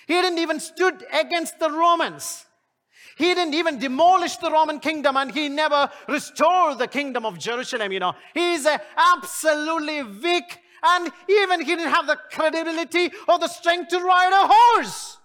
He 0.07 0.13
didn't 0.13 0.39
even 0.39 0.59
stood 0.59 1.03
against 1.13 1.59
the 1.59 1.69
Romans. 1.69 2.45
He 3.17 3.33
didn't 3.33 3.53
even 3.53 3.79
demolish 3.79 4.37
the 4.37 4.51
Roman 4.51 4.79
kingdom 4.79 5.17
and 5.17 5.31
he 5.31 5.47
never 5.47 5.89
restored 6.07 6.79
the 6.79 6.87
kingdom 6.87 7.25
of 7.25 7.37
Jerusalem, 7.37 7.91
you 7.91 7.99
know. 7.99 8.13
He's 8.33 8.65
absolutely 8.97 10.03
weak 10.03 10.59
and 10.83 11.11
even 11.29 11.61
he 11.61 11.75
didn't 11.75 11.93
have 11.93 12.07
the 12.07 12.17
credibility 12.31 13.11
or 13.27 13.39
the 13.39 13.47
strength 13.47 13.89
to 13.89 13.99
ride 13.99 14.33
a 14.33 14.47
horse 14.51 15.17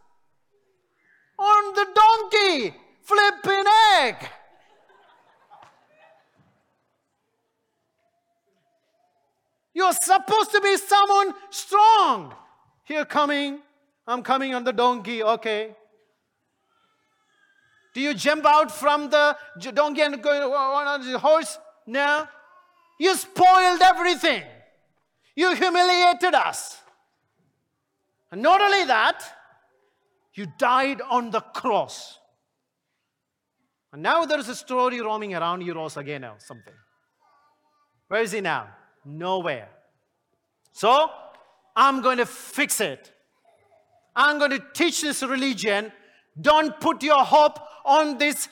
on 1.38 1.74
the 1.74 1.86
donkey, 1.94 2.76
flipping 3.02 3.64
egg. 3.96 4.16
You're 9.72 9.92
supposed 9.92 10.50
to 10.52 10.60
be 10.60 10.76
someone 10.76 11.34
strong. 11.50 12.34
Here 12.84 13.04
coming, 13.04 13.60
I'm 14.08 14.22
coming 14.22 14.54
on 14.54 14.64
the 14.64 14.72
donkey, 14.72 15.22
okay. 15.22 15.76
Do 17.92 18.00
you 18.00 18.14
jump 18.14 18.46
out 18.46 18.70
from 18.70 19.10
the 19.10 19.36
donkey 19.74 20.00
and 20.00 20.22
go 20.22 20.30
on 20.30 21.02
the 21.02 21.18
horse? 21.18 21.58
No. 21.86 22.26
You 22.98 23.14
spoiled 23.14 23.82
everything. 23.82 24.44
You 25.36 25.54
humiliated 25.54 26.34
us. 26.34 26.78
And 28.32 28.42
not 28.42 28.60
only 28.60 28.84
that, 28.84 29.22
you 30.34 30.46
died 30.58 31.00
on 31.02 31.30
the 31.30 31.40
cross. 31.40 32.18
And 33.92 34.02
now 34.02 34.24
there 34.24 34.38
is 34.38 34.48
a 34.48 34.54
story 34.54 35.00
roaming 35.00 35.34
around 35.34 35.62
Euros 35.62 35.96
again 35.96 36.24
or 36.24 36.36
something. 36.38 36.74
Where 38.08 38.22
is 38.22 38.32
he 38.32 38.40
now? 38.40 38.68
Nowhere. 39.04 39.68
So, 40.72 41.10
I'm 41.76 42.00
going 42.00 42.18
to 42.18 42.26
fix 42.26 42.80
it. 42.80 43.12
I'm 44.18 44.40
going 44.40 44.50
to 44.50 44.62
teach 44.74 45.00
this 45.00 45.22
religion. 45.22 45.92
Don't 46.40 46.78
put 46.80 47.04
your 47.04 47.24
hope 47.24 47.60
on 47.84 48.18
this 48.18 48.48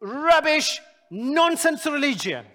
rubbish, 0.00 0.80
nonsense 1.10 1.84
religion. 1.84 2.46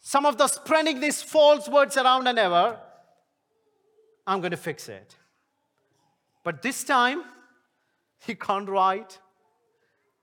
Some 0.00 0.26
of 0.26 0.38
the 0.38 0.48
spreading 0.48 0.98
these 0.98 1.22
false 1.22 1.68
words 1.68 1.96
around 1.96 2.26
and 2.26 2.36
ever. 2.36 2.80
I'm 4.26 4.40
going 4.40 4.50
to 4.50 4.56
fix 4.56 4.88
it. 4.88 5.14
But 6.42 6.62
this 6.62 6.82
time, 6.82 7.22
he 8.18 8.34
can't 8.34 8.68
write, 8.68 9.20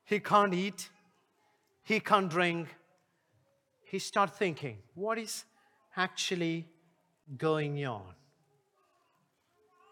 he 0.04 0.20
can't 0.20 0.54
eat, 0.54 0.90
he 1.84 2.02
can't 2.02 2.30
drink, 2.30 2.68
he 3.86 3.98
start 3.98 4.36
thinking, 4.36 4.80
what 4.94 5.18
is 5.18 5.46
actually 5.96 6.68
going 7.38 7.86
on? 7.86 8.17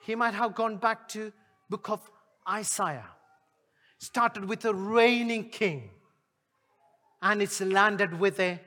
He 0.06 0.14
might 0.14 0.36
have 0.36 0.54
gone 0.54 0.78
back 0.78 1.08
to 1.10 1.34
book 1.68 1.90
of 1.90 2.00
Isaiah. 2.48 3.10
Started 3.98 4.46
with 4.46 4.64
a 4.66 4.74
reigning 4.74 5.50
king 5.50 5.90
and 7.24 7.42
it's 7.42 7.60
landed 7.60 8.20
with 8.20 8.40
a 8.40 8.60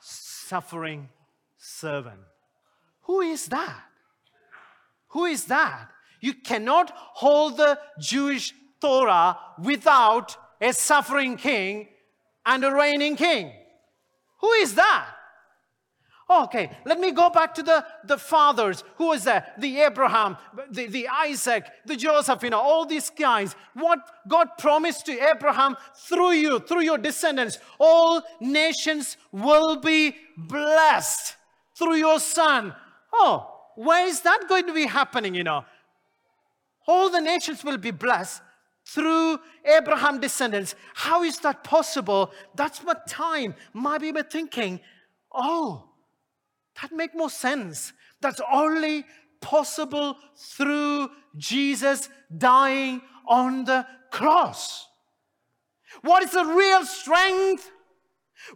suffering 0.00 1.08
servant. 1.56 2.20
Who 3.02 3.20
is 3.20 3.46
that? 3.46 3.84
Who 5.08 5.26
is 5.26 5.44
that? 5.44 5.90
You 6.20 6.34
cannot 6.34 6.90
hold 6.94 7.56
the 7.56 7.78
Jewish 8.00 8.52
Torah 8.80 9.38
without 9.62 10.36
a 10.60 10.72
suffering 10.72 11.36
king 11.36 11.88
and 12.44 12.64
a 12.64 12.74
reigning 12.74 13.14
king. 13.14 13.52
Who 14.40 14.50
is 14.52 14.74
that? 14.74 15.13
Oh, 16.28 16.44
okay, 16.44 16.70
let 16.86 16.98
me 16.98 17.10
go 17.10 17.28
back 17.28 17.54
to 17.54 17.62
the, 17.62 17.84
the 18.04 18.16
fathers. 18.16 18.82
Who 18.96 19.12
is 19.12 19.24
that? 19.24 19.60
The 19.60 19.80
Abraham, 19.82 20.38
the, 20.70 20.86
the 20.86 21.06
Isaac, 21.08 21.64
the 21.84 21.96
Joseph, 21.96 22.42
you 22.42 22.50
know, 22.50 22.60
all 22.60 22.86
these 22.86 23.10
guys. 23.10 23.54
What 23.74 23.98
God 24.26 24.48
promised 24.56 25.04
to 25.06 25.12
Abraham 25.12 25.76
through 25.94 26.32
you, 26.32 26.60
through 26.60 26.80
your 26.80 26.96
descendants, 26.96 27.58
all 27.78 28.22
nations 28.40 29.18
will 29.32 29.76
be 29.76 30.16
blessed 30.38 31.36
through 31.76 31.96
your 31.96 32.18
son. 32.18 32.74
Oh, 33.12 33.50
where 33.76 34.06
is 34.06 34.22
that 34.22 34.46
going 34.48 34.66
to 34.66 34.72
be 34.72 34.86
happening, 34.86 35.34
you 35.34 35.44
know? 35.44 35.66
All 36.86 37.10
the 37.10 37.20
nations 37.20 37.62
will 37.62 37.78
be 37.78 37.90
blessed 37.90 38.40
through 38.86 39.40
Abraham 39.64 40.20
descendants. 40.20 40.74
How 40.94 41.22
is 41.22 41.38
that 41.40 41.64
possible? 41.64 42.32
That's 42.54 42.78
what 42.78 43.06
time 43.06 43.54
might 43.74 44.00
be 44.00 44.12
thinking, 44.22 44.80
oh, 45.32 45.90
that 46.80 46.92
make 46.92 47.14
more 47.14 47.30
sense. 47.30 47.92
That's 48.20 48.40
only 48.52 49.04
possible 49.40 50.16
through 50.36 51.10
Jesus 51.36 52.08
dying 52.36 53.02
on 53.26 53.64
the 53.64 53.86
cross. 54.10 54.88
What 56.02 56.22
is 56.22 56.32
the 56.32 56.44
real 56.44 56.84
strength? 56.84 57.70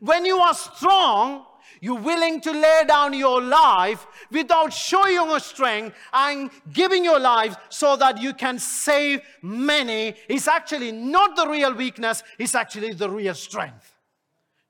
When 0.00 0.24
you 0.24 0.38
are 0.38 0.54
strong, 0.54 1.44
you're 1.80 2.00
willing 2.00 2.40
to 2.40 2.52
lay 2.52 2.84
down 2.86 3.14
your 3.14 3.40
life 3.40 4.06
without 4.30 4.72
showing 4.72 5.14
your 5.14 5.38
strength 5.40 5.96
and 6.12 6.50
giving 6.72 7.04
your 7.04 7.20
life 7.20 7.56
so 7.68 7.96
that 7.96 8.20
you 8.20 8.34
can 8.34 8.58
save 8.58 9.20
many. 9.42 10.14
It's 10.28 10.48
actually 10.48 10.92
not 10.92 11.36
the 11.36 11.46
real 11.46 11.74
weakness, 11.74 12.22
it's 12.38 12.54
actually 12.54 12.94
the 12.94 13.08
real 13.08 13.34
strength. 13.34 13.97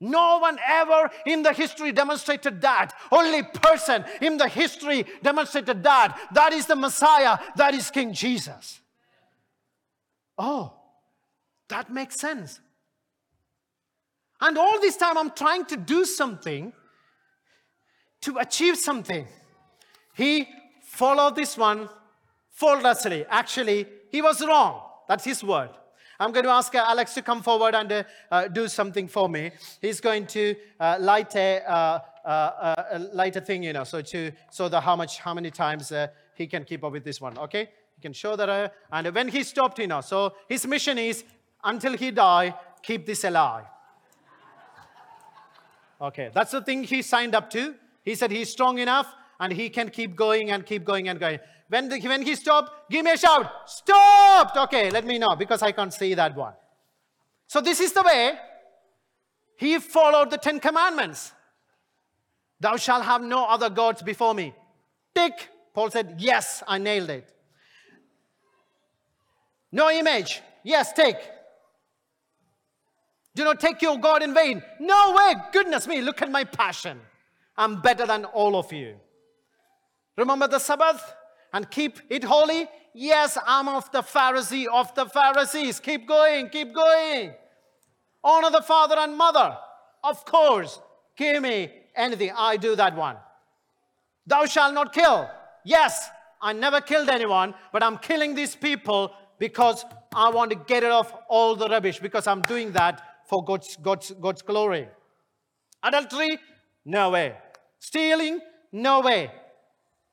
No 0.00 0.38
one 0.38 0.58
ever 0.64 1.10
in 1.26 1.42
the 1.42 1.52
history 1.52 1.90
demonstrated 1.90 2.60
that. 2.60 2.92
Only 3.10 3.42
person 3.42 4.04
in 4.20 4.36
the 4.36 4.48
history 4.48 5.04
demonstrated 5.22 5.82
that. 5.82 6.18
That 6.32 6.52
is 6.52 6.66
the 6.66 6.76
Messiah. 6.76 7.38
That 7.56 7.74
is 7.74 7.90
King 7.90 8.12
Jesus. 8.12 8.80
Oh, 10.36 10.72
that 11.68 11.92
makes 11.92 12.16
sense. 12.16 12.60
And 14.40 14.56
all 14.56 14.80
this 14.80 14.96
time, 14.96 15.18
I'm 15.18 15.32
trying 15.32 15.64
to 15.66 15.76
do 15.76 16.04
something 16.04 16.72
to 18.20 18.38
achieve 18.38 18.76
something. 18.76 19.26
He 20.14 20.48
followed 20.82 21.34
this 21.34 21.56
one 21.56 21.88
faultlessly. 22.50 23.26
Actually, 23.28 23.86
he 24.10 24.22
was 24.22 24.44
wrong. 24.46 24.80
That's 25.08 25.24
his 25.24 25.42
word. 25.42 25.70
I'm 26.20 26.32
going 26.32 26.44
to 26.44 26.50
ask 26.50 26.74
uh, 26.74 26.84
Alex 26.84 27.14
to 27.14 27.22
come 27.22 27.42
forward 27.42 27.76
and 27.76 27.92
uh, 27.92 28.02
uh, 28.30 28.48
do 28.48 28.66
something 28.66 29.06
for 29.06 29.28
me. 29.28 29.52
He's 29.80 30.00
going 30.00 30.26
to 30.28 30.56
uh, 30.80 30.96
light 30.98 31.36
a 31.36 32.02
light 33.12 33.36
a 33.36 33.40
thing, 33.40 33.62
you 33.62 33.72
know, 33.72 33.84
so 33.84 34.02
to 34.02 34.32
so 34.50 34.68
the 34.68 34.80
how 34.80 34.96
much 34.96 35.18
how 35.18 35.32
many 35.32 35.50
times 35.50 35.92
he 36.34 36.46
can 36.48 36.64
keep 36.64 36.82
up 36.82 36.92
with 36.92 37.04
this 37.04 37.20
one. 37.20 37.38
Okay, 37.38 37.68
he 37.94 38.02
can 38.02 38.12
show 38.12 38.34
that. 38.34 38.72
and 38.92 39.14
when 39.14 39.28
he 39.28 39.44
stopped, 39.44 39.78
you 39.78 39.86
know, 39.86 40.00
so 40.00 40.34
his 40.48 40.66
mission 40.66 40.98
is 40.98 41.24
until 41.62 41.96
he 41.96 42.10
die, 42.10 42.54
keep 42.82 43.06
this 43.06 43.22
alive. 43.22 43.64
Okay, 46.00 46.30
that's 46.34 46.50
the 46.50 46.62
thing 46.62 46.82
he 46.82 47.02
signed 47.02 47.34
up 47.34 47.48
to. 47.50 47.74
He 48.02 48.14
said 48.16 48.30
he's 48.30 48.50
strong 48.50 48.78
enough 48.78 49.14
and 49.40 49.52
he 49.52 49.70
can 49.70 49.90
keep 49.90 50.16
going 50.16 50.50
and 50.50 50.66
keep 50.66 50.84
going 50.84 51.08
and 51.08 51.20
going. 51.20 51.38
When, 51.68 51.88
the, 51.88 52.00
when 52.00 52.22
he 52.22 52.34
stopped, 52.34 52.90
give 52.90 53.04
me 53.04 53.12
a 53.12 53.16
shout. 53.16 53.50
Stopped. 53.68 54.56
Okay, 54.56 54.90
let 54.90 55.04
me 55.04 55.18
know 55.18 55.36
because 55.36 55.62
I 55.62 55.72
can't 55.72 55.92
see 55.92 56.14
that 56.14 56.34
one. 56.34 56.54
So 57.46 57.60
this 57.60 57.80
is 57.80 57.92
the 57.92 58.02
way 58.02 58.38
he 59.56 59.78
followed 59.78 60.30
the 60.30 60.38
Ten 60.38 60.60
Commandments. 60.60 61.32
Thou 62.60 62.76
shalt 62.76 63.04
have 63.04 63.22
no 63.22 63.46
other 63.46 63.70
gods 63.70 64.02
before 64.02 64.34
me. 64.34 64.54
Tick. 65.14 65.48
Paul 65.74 65.90
said, 65.90 66.16
Yes, 66.18 66.62
I 66.66 66.78
nailed 66.78 67.10
it. 67.10 67.32
No 69.70 69.90
image. 69.90 70.40
Yes, 70.64 70.92
take. 70.92 71.16
Do 73.34 73.44
not 73.44 73.60
take 73.60 73.80
your 73.82 73.98
God 73.98 74.22
in 74.22 74.34
vain. 74.34 74.62
No 74.80 75.14
way. 75.16 75.34
Goodness 75.52 75.86
me, 75.86 76.00
look 76.00 76.22
at 76.22 76.30
my 76.30 76.44
passion. 76.44 77.00
I'm 77.56 77.80
better 77.80 78.06
than 78.06 78.24
all 78.24 78.56
of 78.56 78.72
you. 78.72 78.96
Remember 80.16 80.48
the 80.48 80.58
Sabbath 80.58 81.14
and 81.52 81.70
keep 81.70 82.00
it 82.10 82.24
holy? 82.24 82.68
Yes, 82.94 83.38
I'm 83.46 83.68
of 83.68 83.90
the 83.92 84.02
Pharisee 84.02 84.66
of 84.72 84.94
the 84.94 85.06
Pharisees. 85.06 85.80
Keep 85.80 86.08
going, 86.08 86.48
keep 86.48 86.74
going. 86.74 87.32
Honor 88.24 88.50
the 88.50 88.62
father 88.62 88.96
and 88.98 89.16
mother. 89.16 89.56
Of 90.02 90.24
course. 90.24 90.80
Give 91.16 91.42
me 91.42 91.70
anything. 91.94 92.32
I 92.36 92.56
do 92.56 92.76
that 92.76 92.96
one. 92.96 93.16
Thou 94.26 94.46
shalt 94.46 94.74
not 94.74 94.92
kill. 94.92 95.28
Yes, 95.64 96.08
I 96.40 96.52
never 96.52 96.80
killed 96.80 97.08
anyone, 97.08 97.54
but 97.72 97.82
I'm 97.82 97.98
killing 97.98 98.34
these 98.34 98.54
people 98.54 99.12
because 99.38 99.84
I 100.14 100.30
want 100.30 100.50
to 100.50 100.56
get 100.56 100.82
rid 100.82 100.92
of 100.92 101.12
all 101.28 101.56
the 101.56 101.68
rubbish 101.68 101.98
because 101.98 102.26
I'm 102.26 102.42
doing 102.42 102.72
that 102.72 103.02
for 103.28 103.44
God's, 103.44 103.76
God's, 103.76 104.10
God's 104.12 104.42
glory. 104.42 104.88
Adultery? 105.82 106.38
No 106.84 107.10
way. 107.10 107.36
Stealing? 107.78 108.40
No 108.72 109.00
way. 109.00 109.30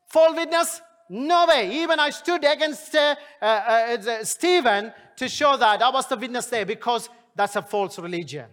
False 0.10 0.36
witness? 0.36 0.82
No 1.10 1.46
way. 1.46 1.72
Even 1.82 2.00
I 2.00 2.10
stood 2.10 2.44
against 2.44 2.96
uh, 2.96 3.16
uh, 3.42 3.46
uh, 3.46 4.24
Stephen 4.24 4.92
to 5.16 5.30
show 5.30 5.56
that 5.58 5.82
I 5.82 5.90
was 5.90 6.08
the 6.08 6.18
witness 6.18 6.48
there 6.48 6.66
because 6.66 7.10
that's 7.36 7.56
a 7.56 7.62
false 7.62 8.00
religion. 8.00 8.46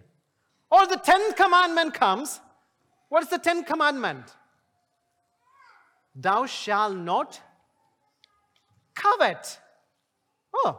Or 0.71 0.87
the 0.87 0.97
10th 0.97 1.37
commandment 1.37 1.95
comes. 1.95 2.41
What 3.09 3.23
is 3.23 3.29
the 3.29 3.39
10th 3.39 3.67
commandment? 3.67 4.25
Thou 6.15 6.47
shalt 6.47 6.97
not 6.97 7.41
covet. 8.95 9.59
Oh, 10.55 10.79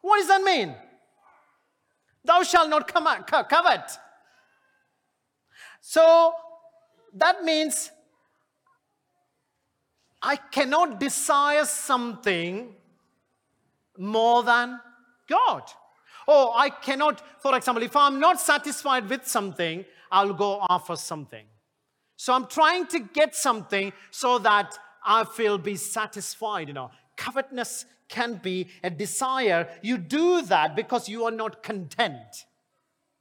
what 0.00 0.18
does 0.18 0.28
that 0.28 0.42
mean? 0.42 0.74
Thou 2.24 2.42
shalt 2.42 2.68
not 2.68 2.86
covet. 2.88 3.98
So 5.80 6.32
that 7.14 7.42
means 7.42 7.90
I 10.22 10.36
cannot 10.36 11.00
desire 11.00 11.64
something 11.64 12.74
more 13.96 14.42
than 14.42 14.80
God. 15.28 15.62
Or 16.26 16.52
I 16.56 16.70
cannot, 16.70 17.22
for 17.40 17.56
example, 17.56 17.82
if 17.82 17.96
I'm 17.96 18.20
not 18.20 18.40
satisfied 18.40 19.08
with 19.08 19.26
something, 19.26 19.84
I'll 20.10 20.34
go 20.34 20.58
offer 20.60 20.96
something. 20.96 21.44
So 22.16 22.32
I'm 22.32 22.46
trying 22.46 22.86
to 22.88 22.98
get 22.98 23.34
something 23.34 23.92
so 24.10 24.38
that 24.40 24.76
I 25.04 25.24
feel 25.24 25.56
be 25.56 25.76
satisfied. 25.76 26.68
You 26.68 26.74
know, 26.74 26.90
covetousness 27.16 27.86
can 28.08 28.34
be 28.42 28.68
a 28.82 28.90
desire. 28.90 29.68
You 29.82 29.98
do 29.98 30.42
that 30.42 30.74
because 30.74 31.08
you 31.08 31.24
are 31.24 31.30
not 31.30 31.62
content. 31.62 32.46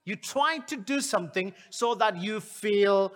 You 0.04 0.16
try 0.16 0.60
to 0.68 0.78
do 0.78 1.02
something 1.02 1.54
so 1.70 1.94
that 1.96 2.18
you 2.18 2.40
feel 2.40 3.14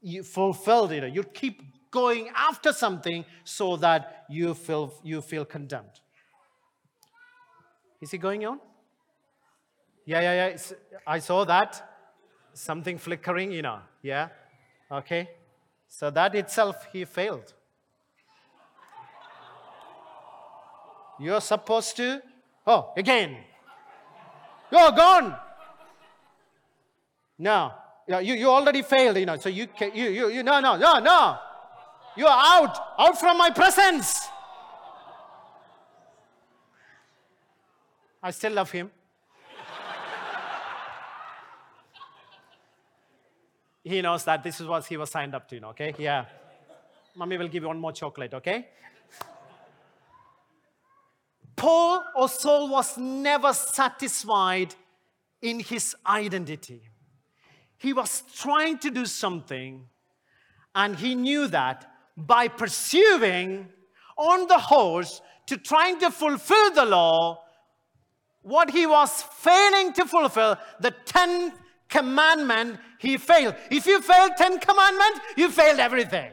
you 0.00 0.22
fulfilled. 0.22 0.92
You 0.92 1.02
know, 1.02 1.06
you 1.06 1.22
keep 1.22 1.62
going 1.96 2.28
after 2.48 2.72
something 2.72 3.24
so 3.42 3.76
that 3.76 4.26
you 4.28 4.52
feel 4.54 4.92
you 5.02 5.22
feel 5.22 5.44
condemned. 5.44 5.96
Is 8.02 8.10
he 8.10 8.18
going 8.18 8.44
on? 8.44 8.60
Yeah, 10.04 10.20
yeah, 10.20 10.34
yeah. 10.46 10.76
I 11.06 11.18
saw 11.20 11.44
that. 11.46 11.70
Something 12.52 12.98
flickering, 12.98 13.50
you 13.52 13.62
know. 13.62 13.78
Yeah. 14.02 14.28
Okay. 14.90 15.30
So 15.88 16.10
that 16.10 16.34
itself 16.34 16.76
he 16.92 17.04
failed. 17.04 17.54
You're 21.18 21.40
supposed 21.40 21.96
to. 21.96 22.20
Oh, 22.66 22.92
again. 22.96 23.38
You're 24.70 24.92
gone. 24.92 25.34
No. 27.38 27.72
You, 28.08 28.34
you 28.42 28.48
already 28.48 28.82
failed, 28.82 29.16
you 29.16 29.26
know. 29.26 29.38
So 29.38 29.48
you, 29.48 29.66
can, 29.66 29.90
you, 29.94 30.08
you, 30.10 30.28
you, 30.28 30.42
no, 30.42 30.60
no, 30.60 30.76
no, 30.76 30.98
no. 30.98 31.38
You're 32.16 32.28
out. 32.28 32.78
Out 32.98 33.20
from 33.20 33.38
my 33.38 33.50
presence. 33.50 34.28
I 38.22 38.30
still 38.30 38.52
love 38.52 38.70
him. 38.70 38.90
he 43.84 44.00
knows 44.00 44.24
that 44.24 44.42
this 44.42 44.58
is 44.60 44.66
what 44.66 44.86
he 44.86 44.96
was 44.96 45.10
signed 45.10 45.34
up 45.34 45.46
to, 45.50 45.62
okay? 45.66 45.94
Yeah. 45.98 46.24
Mommy 47.14 47.36
will 47.36 47.48
give 47.48 47.62
you 47.62 47.68
one 47.68 47.78
more 47.78 47.92
chocolate, 47.92 48.32
okay? 48.34 48.68
Paul 51.54 52.02
or 52.14 52.28
Saul 52.28 52.68
was 52.68 52.98
never 52.98 53.52
satisfied 53.52 54.74
in 55.40 55.60
his 55.60 55.94
identity. 56.06 56.82
He 57.78 57.92
was 57.92 58.24
trying 58.34 58.78
to 58.78 58.90
do 58.90 59.06
something, 59.06 59.86
and 60.74 60.96
he 60.96 61.14
knew 61.14 61.46
that 61.48 61.95
by 62.16 62.48
pursuing 62.48 63.68
on 64.16 64.48
the 64.48 64.58
horse 64.58 65.20
to 65.46 65.56
trying 65.56 65.98
to 66.00 66.10
fulfill 66.10 66.72
the 66.72 66.84
law, 66.84 67.42
what 68.42 68.70
he 68.70 68.86
was 68.86 69.22
failing 69.22 69.92
to 69.92 70.06
fulfill, 70.06 70.56
the 70.80 70.94
10th 71.04 71.52
commandment, 71.88 72.78
he 72.98 73.16
failed. 73.16 73.54
If 73.70 73.86
you 73.86 74.00
fail 74.00 74.28
10 74.36 74.58
commandments, 74.60 75.20
you 75.36 75.50
failed 75.50 75.78
everything. 75.78 76.30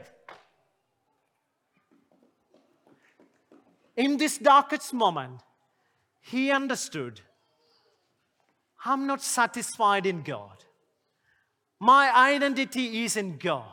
in 3.96 4.17
this 4.17 4.38
darkest 4.38 4.93
moment, 4.93 5.41
he 6.22 6.52
understood 6.52 7.22
I'm 8.86 9.08
not 9.08 9.22
satisfied 9.22 10.06
in 10.06 10.24
God. 10.24 10.65
My 11.80 12.13
identity 12.13 13.06
is 13.06 13.15
in 13.15 13.38
God. 13.38 13.72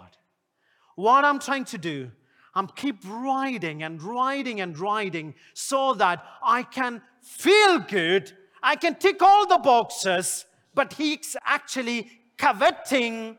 What 0.96 1.24
I'm 1.24 1.38
trying 1.38 1.64
to 1.66 1.78
do, 1.78 2.10
I'm 2.54 2.66
keep 2.66 2.96
riding 3.06 3.82
and 3.82 4.02
riding 4.02 4.60
and 4.60 4.78
riding 4.78 5.34
so 5.54 5.94
that 5.94 6.24
I 6.42 6.62
can 6.62 7.02
feel 7.22 7.78
good. 7.78 8.32
I 8.62 8.76
can 8.76 8.96
tick 8.96 9.22
all 9.22 9.46
the 9.46 9.58
boxes, 9.58 10.44
but 10.74 10.94
he's 10.94 11.36
actually 11.44 12.10
coveting 12.36 13.38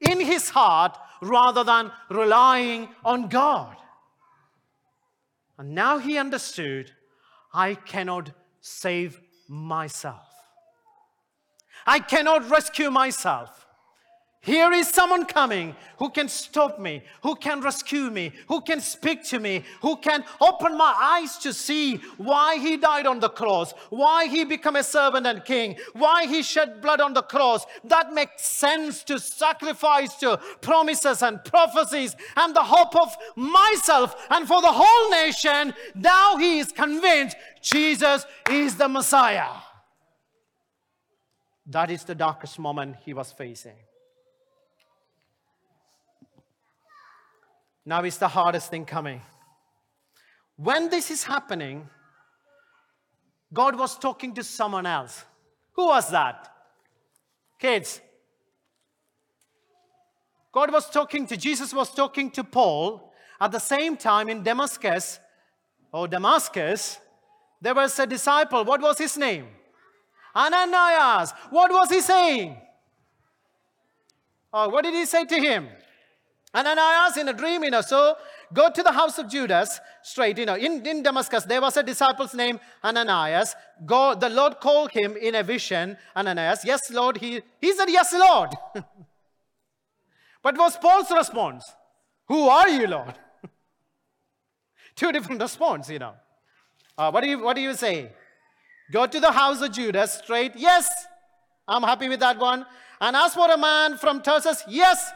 in 0.00 0.20
his 0.20 0.50
heart 0.50 0.98
rather 1.22 1.62
than 1.62 1.92
relying 2.10 2.88
on 3.04 3.28
God. 3.28 3.76
And 5.58 5.74
now 5.74 5.98
he 5.98 6.16
understood 6.16 6.92
I 7.52 7.74
cannot 7.74 8.30
save 8.60 9.20
myself. 9.48 10.26
I 11.86 11.98
cannot 11.98 12.48
rescue 12.48 12.90
myself. 12.90 13.59
Here 14.42 14.72
is 14.72 14.88
someone 14.88 15.26
coming 15.26 15.76
who 15.98 16.08
can 16.08 16.26
stop 16.26 16.78
me, 16.80 17.02
who 17.22 17.34
can 17.34 17.60
rescue 17.60 18.10
me, 18.10 18.32
who 18.48 18.62
can 18.62 18.80
speak 18.80 19.22
to 19.24 19.38
me, 19.38 19.64
who 19.82 19.96
can 19.96 20.24
open 20.40 20.78
my 20.78 20.94
eyes 20.98 21.36
to 21.38 21.52
see 21.52 21.96
why 22.16 22.56
he 22.56 22.78
died 22.78 23.06
on 23.06 23.20
the 23.20 23.28
cross, 23.28 23.74
why 23.90 24.28
he 24.28 24.44
became 24.44 24.76
a 24.76 24.82
servant 24.82 25.26
and 25.26 25.44
king, 25.44 25.76
why 25.92 26.24
he 26.24 26.42
shed 26.42 26.80
blood 26.80 27.02
on 27.02 27.12
the 27.12 27.22
cross. 27.22 27.66
That 27.84 28.14
makes 28.14 28.46
sense 28.46 29.04
to 29.04 29.18
sacrifice 29.18 30.14
to 30.16 30.38
promises 30.62 31.22
and 31.22 31.44
prophecies 31.44 32.16
and 32.34 32.56
the 32.56 32.64
hope 32.64 32.96
of 32.96 33.14
myself 33.36 34.16
and 34.30 34.48
for 34.48 34.62
the 34.62 34.72
whole 34.72 35.10
nation. 35.10 35.74
Now 35.94 36.38
he 36.38 36.60
is 36.60 36.72
convinced 36.72 37.36
Jesus 37.60 38.24
is 38.48 38.76
the 38.76 38.88
Messiah. 38.88 39.50
That 41.66 41.90
is 41.90 42.04
the 42.04 42.14
darkest 42.14 42.58
moment 42.58 42.96
he 43.04 43.12
was 43.12 43.32
facing. 43.32 43.76
Now 47.84 48.04
is 48.04 48.18
the 48.18 48.28
hardest 48.28 48.70
thing 48.70 48.84
coming. 48.84 49.20
When 50.56 50.90
this 50.90 51.10
is 51.10 51.24
happening, 51.24 51.88
God 53.52 53.78
was 53.78 53.98
talking 53.98 54.34
to 54.34 54.44
someone 54.44 54.86
else. 54.86 55.24
Who 55.72 55.86
was 55.86 56.10
that? 56.10 56.52
Kids. 57.58 58.00
God 60.52 60.72
was 60.72 60.90
talking 60.90 61.26
to, 61.26 61.36
Jesus 61.36 61.72
was 61.72 61.92
talking 61.94 62.30
to 62.32 62.44
Paul. 62.44 63.12
At 63.40 63.52
the 63.52 63.58
same 63.58 63.96
time, 63.96 64.28
in 64.28 64.42
Damascus, 64.42 65.18
or 65.92 66.06
Damascus, 66.06 66.98
there 67.60 67.74
was 67.74 67.98
a 67.98 68.06
disciple. 68.06 68.64
What 68.64 68.80
was 68.80 68.98
his 68.98 69.16
name? 69.16 69.46
Ananias. 70.34 71.32
What 71.50 71.70
was 71.70 71.90
he 71.90 72.00
saying? 72.00 72.56
Oh, 74.52 74.68
what 74.68 74.84
did 74.84 74.94
he 74.94 75.06
say 75.06 75.24
to 75.24 75.36
him? 75.36 75.68
Ananias 76.54 77.16
in 77.16 77.28
a 77.28 77.32
dream, 77.32 77.62
you 77.62 77.70
know, 77.70 77.80
so 77.80 78.16
go 78.52 78.70
to 78.70 78.82
the 78.82 78.90
house 78.90 79.18
of 79.18 79.28
Judas 79.28 79.78
straight, 80.02 80.36
you 80.36 80.46
know, 80.46 80.56
in, 80.56 80.84
in 80.84 81.02
Damascus, 81.02 81.44
there 81.44 81.60
was 81.60 81.76
a 81.76 81.82
disciple's 81.82 82.34
name, 82.34 82.58
Ananias. 82.82 83.54
Go, 83.86 84.16
the 84.16 84.28
Lord 84.28 84.58
called 84.58 84.90
him 84.90 85.16
in 85.16 85.36
a 85.36 85.44
vision, 85.44 85.96
Ananias. 86.16 86.64
Yes, 86.64 86.90
Lord. 86.90 87.18
He, 87.18 87.40
he 87.60 87.72
said, 87.72 87.88
Yes, 87.88 88.12
Lord. 88.12 88.50
but 90.42 90.58
was 90.58 90.76
Paul's 90.76 91.10
response? 91.12 91.70
Who 92.26 92.48
are 92.48 92.68
you, 92.68 92.88
Lord? 92.88 93.14
Two 94.96 95.12
different 95.12 95.40
responses, 95.40 95.92
you 95.92 96.00
know. 96.00 96.14
Uh, 96.98 97.10
what, 97.12 97.22
do 97.22 97.30
you, 97.30 97.42
what 97.42 97.54
do 97.54 97.62
you 97.62 97.74
say? 97.74 98.10
Go 98.90 99.06
to 99.06 99.20
the 99.20 99.30
house 99.30 99.62
of 99.62 99.70
Judas 99.70 100.14
straight. 100.14 100.52
Yes, 100.56 100.88
I'm 101.68 101.84
happy 101.84 102.08
with 102.08 102.20
that 102.20 102.38
one. 102.38 102.66
And 103.00 103.16
ask 103.16 103.34
for 103.34 103.50
a 103.50 103.56
man 103.56 103.96
from 103.96 104.20
Tarsus. 104.20 104.64
Yes, 104.68 105.12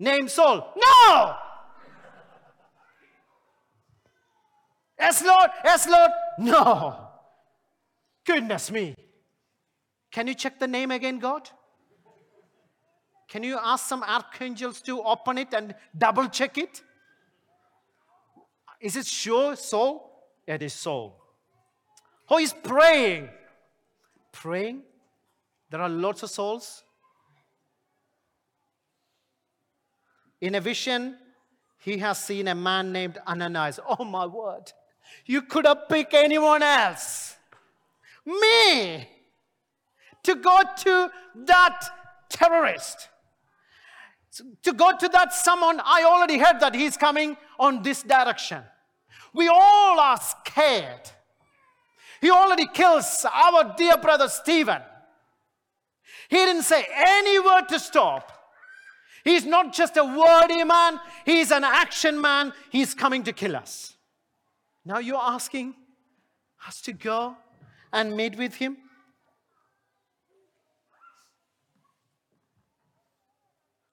named 0.00 0.30
Saul. 0.30 0.72
No! 0.76 1.36
Yes, 4.98 5.22
Lord. 5.24 5.50
Yes, 5.64 5.88
Lord. 5.88 6.10
No. 6.38 7.08
Goodness 8.26 8.70
me. 8.70 8.94
Can 10.10 10.26
you 10.26 10.34
check 10.34 10.58
the 10.58 10.66
name 10.66 10.90
again, 10.90 11.18
God? 11.18 11.48
Can 13.28 13.44
you 13.44 13.58
ask 13.62 13.86
some 13.86 14.02
archangels 14.02 14.80
to 14.82 15.00
open 15.02 15.38
it 15.38 15.54
and 15.54 15.74
double 15.96 16.26
check 16.28 16.58
it? 16.58 16.82
Is 18.80 18.96
it 18.96 19.06
sure 19.06 19.54
Saul? 19.54 20.26
It 20.46 20.62
is 20.62 20.72
Saul. 20.72 21.16
Who 22.28 22.38
is 22.38 22.52
praying. 22.52 23.28
Praying? 24.32 24.82
There 25.70 25.80
are 25.80 25.88
lots 25.88 26.22
of 26.24 26.30
souls. 26.30 26.82
In 30.40 30.54
a 30.54 30.60
vision, 30.60 31.16
he 31.78 31.98
has 31.98 32.18
seen 32.22 32.48
a 32.48 32.54
man 32.54 32.92
named 32.92 33.18
Ananias. 33.26 33.80
Oh, 33.86 34.04
my 34.04 34.26
word. 34.26 34.72
You 35.26 35.42
could 35.42 35.66
have 35.66 35.88
picked 35.88 36.14
anyone 36.14 36.62
else. 36.62 37.36
Me! 38.26 39.08
To 40.22 40.34
go 40.34 40.60
to 40.78 41.10
that 41.46 41.84
terrorist. 42.28 43.08
To 44.62 44.72
go 44.72 44.96
to 44.96 45.08
that 45.08 45.32
someone, 45.32 45.80
I 45.84 46.04
already 46.04 46.38
heard 46.38 46.60
that 46.60 46.74
he's 46.74 46.96
coming 46.96 47.36
on 47.58 47.82
this 47.82 48.02
direction. 48.02 48.62
We 49.32 49.48
all 49.48 49.98
are 49.98 50.18
scared. 50.18 51.10
He 52.20 52.30
already 52.30 52.66
kills 52.66 53.26
our 53.32 53.74
dear 53.76 53.96
brother 53.96 54.28
Stephen. 54.28 54.82
He 56.28 56.36
didn't 56.36 56.62
say 56.62 56.86
any 56.94 57.38
word 57.40 57.68
to 57.70 57.78
stop. 57.80 58.39
He's 59.24 59.44
not 59.44 59.72
just 59.72 59.96
a 59.96 60.04
wordy 60.04 60.64
man, 60.64 61.00
he's 61.24 61.50
an 61.50 61.64
action 61.64 62.20
man. 62.20 62.52
He's 62.70 62.94
coming 62.94 63.22
to 63.24 63.32
kill 63.32 63.56
us. 63.56 63.94
Now 64.84 64.98
you're 64.98 65.20
asking 65.20 65.74
us 66.66 66.80
to 66.82 66.92
go 66.92 67.36
and 67.92 68.16
meet 68.16 68.36
with 68.36 68.54
him? 68.54 68.76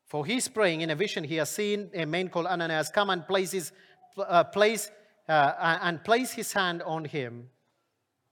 For 0.06 0.26
he's 0.26 0.48
praying 0.48 0.82
in 0.82 0.90
a 0.90 0.96
vision, 0.96 1.24
he 1.24 1.36
has 1.36 1.50
seen 1.50 1.90
a 1.94 2.06
man 2.06 2.30
called 2.30 2.46
Ananias 2.46 2.90
come 2.90 3.10
and 3.10 3.28
place 3.28 3.52
his, 3.52 3.74
uh, 4.18 4.46
place, 4.46 4.90
uh, 5.28 5.78
and 5.82 6.02
place 6.04 6.32
his 6.32 6.54
hand 6.54 6.82
on 6.84 7.04
him 7.04 7.50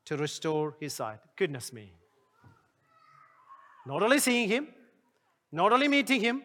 to 0.05 0.15
restore 0.15 0.75
his 0.79 0.93
sight. 0.93 1.19
Goodness 1.35 1.73
me. 1.73 1.91
Not 3.85 4.01
only 4.01 4.19
seeing 4.19 4.47
him, 4.47 4.69
not 5.51 5.73
only 5.73 5.89
meeting 5.89 6.21
him, 6.21 6.43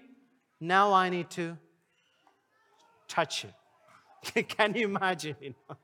now 0.61 0.93
I 0.93 1.09
need 1.09 1.31
to 1.31 1.57
touch 3.09 3.43
him. 3.43 3.53
Can 4.49 4.75
you 4.75 4.85
imagine? 4.85 5.37
You 5.41 5.55
know? 5.69 5.77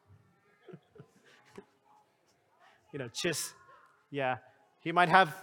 you 2.92 2.98
know, 2.98 3.08
just, 3.12 3.54
yeah, 4.10 4.36
he 4.80 4.92
might 4.92 5.08
have, 5.08 5.34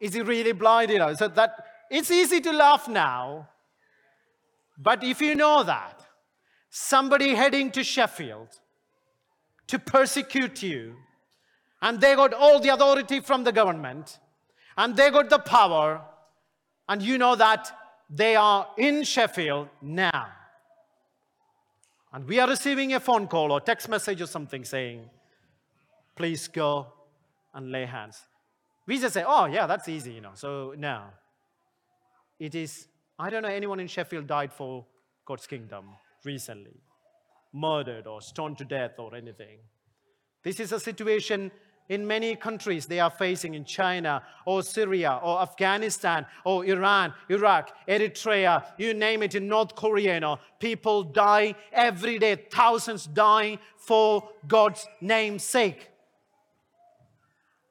is 0.00 0.14
he 0.14 0.22
really 0.22 0.52
blind? 0.52 0.90
You 0.90 0.98
know, 0.98 1.14
so 1.14 1.28
that 1.28 1.66
it's 1.90 2.10
easy 2.10 2.40
to 2.40 2.52
laugh 2.52 2.88
now, 2.88 3.48
but 4.76 5.04
if 5.04 5.20
you 5.20 5.34
know 5.34 5.62
that 5.62 6.04
somebody 6.70 7.34
heading 7.34 7.70
to 7.70 7.84
Sheffield 7.84 8.48
to 9.68 9.78
persecute 9.78 10.62
you, 10.62 10.96
and 11.80 12.00
they 12.00 12.14
got 12.14 12.32
all 12.32 12.60
the 12.60 12.70
authority 12.70 13.20
from 13.20 13.44
the 13.44 13.52
government, 13.52 14.18
and 14.76 14.96
they 14.96 15.10
got 15.10 15.30
the 15.30 15.38
power, 15.38 16.00
and 16.88 17.02
you 17.02 17.18
know 17.18 17.36
that 17.36 17.72
they 18.08 18.36
are 18.36 18.68
in 18.76 19.04
Sheffield 19.04 19.68
now. 19.80 20.28
And 22.12 22.26
we 22.28 22.38
are 22.40 22.48
receiving 22.48 22.92
a 22.94 23.00
phone 23.00 23.26
call 23.26 23.52
or 23.52 23.60
text 23.60 23.88
message 23.88 24.20
or 24.20 24.26
something 24.26 24.64
saying, 24.64 25.08
please 26.14 26.46
go 26.48 26.86
and 27.54 27.72
lay 27.72 27.86
hands. 27.86 28.20
We 28.86 28.98
just 28.98 29.14
say, 29.14 29.24
oh, 29.26 29.46
yeah, 29.46 29.66
that's 29.66 29.88
easy, 29.88 30.12
you 30.12 30.20
know. 30.20 30.32
So, 30.34 30.74
now, 30.76 31.12
It 32.42 32.56
is, 32.56 32.88
I 33.20 33.30
don't 33.30 33.42
know 33.42 33.48
anyone 33.48 33.78
in 33.78 33.86
Sheffield 33.86 34.26
died 34.26 34.52
for 34.52 34.84
God's 35.24 35.46
kingdom 35.46 35.84
recently, 36.24 36.80
murdered 37.52 38.08
or 38.08 38.20
stoned 38.20 38.58
to 38.58 38.64
death 38.64 38.98
or 38.98 39.14
anything. 39.14 39.58
This 40.42 40.58
is 40.58 40.72
a 40.72 40.80
situation 40.80 41.52
in 41.92 42.06
many 42.06 42.34
countries 42.34 42.86
they 42.86 43.00
are 43.00 43.10
facing 43.10 43.52
in 43.52 43.64
China 43.66 44.22
or 44.46 44.62
Syria 44.62 45.20
or 45.22 45.42
Afghanistan 45.42 46.24
or 46.42 46.64
Iran, 46.64 47.12
Iraq, 47.28 47.70
Eritrea, 47.86 48.64
you 48.78 48.94
name 48.94 49.22
it, 49.22 49.34
in 49.34 49.46
North 49.46 49.74
Korea. 49.74 50.14
You 50.14 50.20
know, 50.20 50.38
people 50.58 51.02
die 51.02 51.54
every 51.70 52.18
day, 52.18 52.34
thousands 52.50 53.04
dying 53.06 53.58
for 53.76 54.26
God's 54.48 54.86
name's 55.02 55.44
sake. 55.44 55.90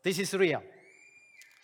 This 0.03 0.19
is 0.19 0.33
real. 0.35 0.61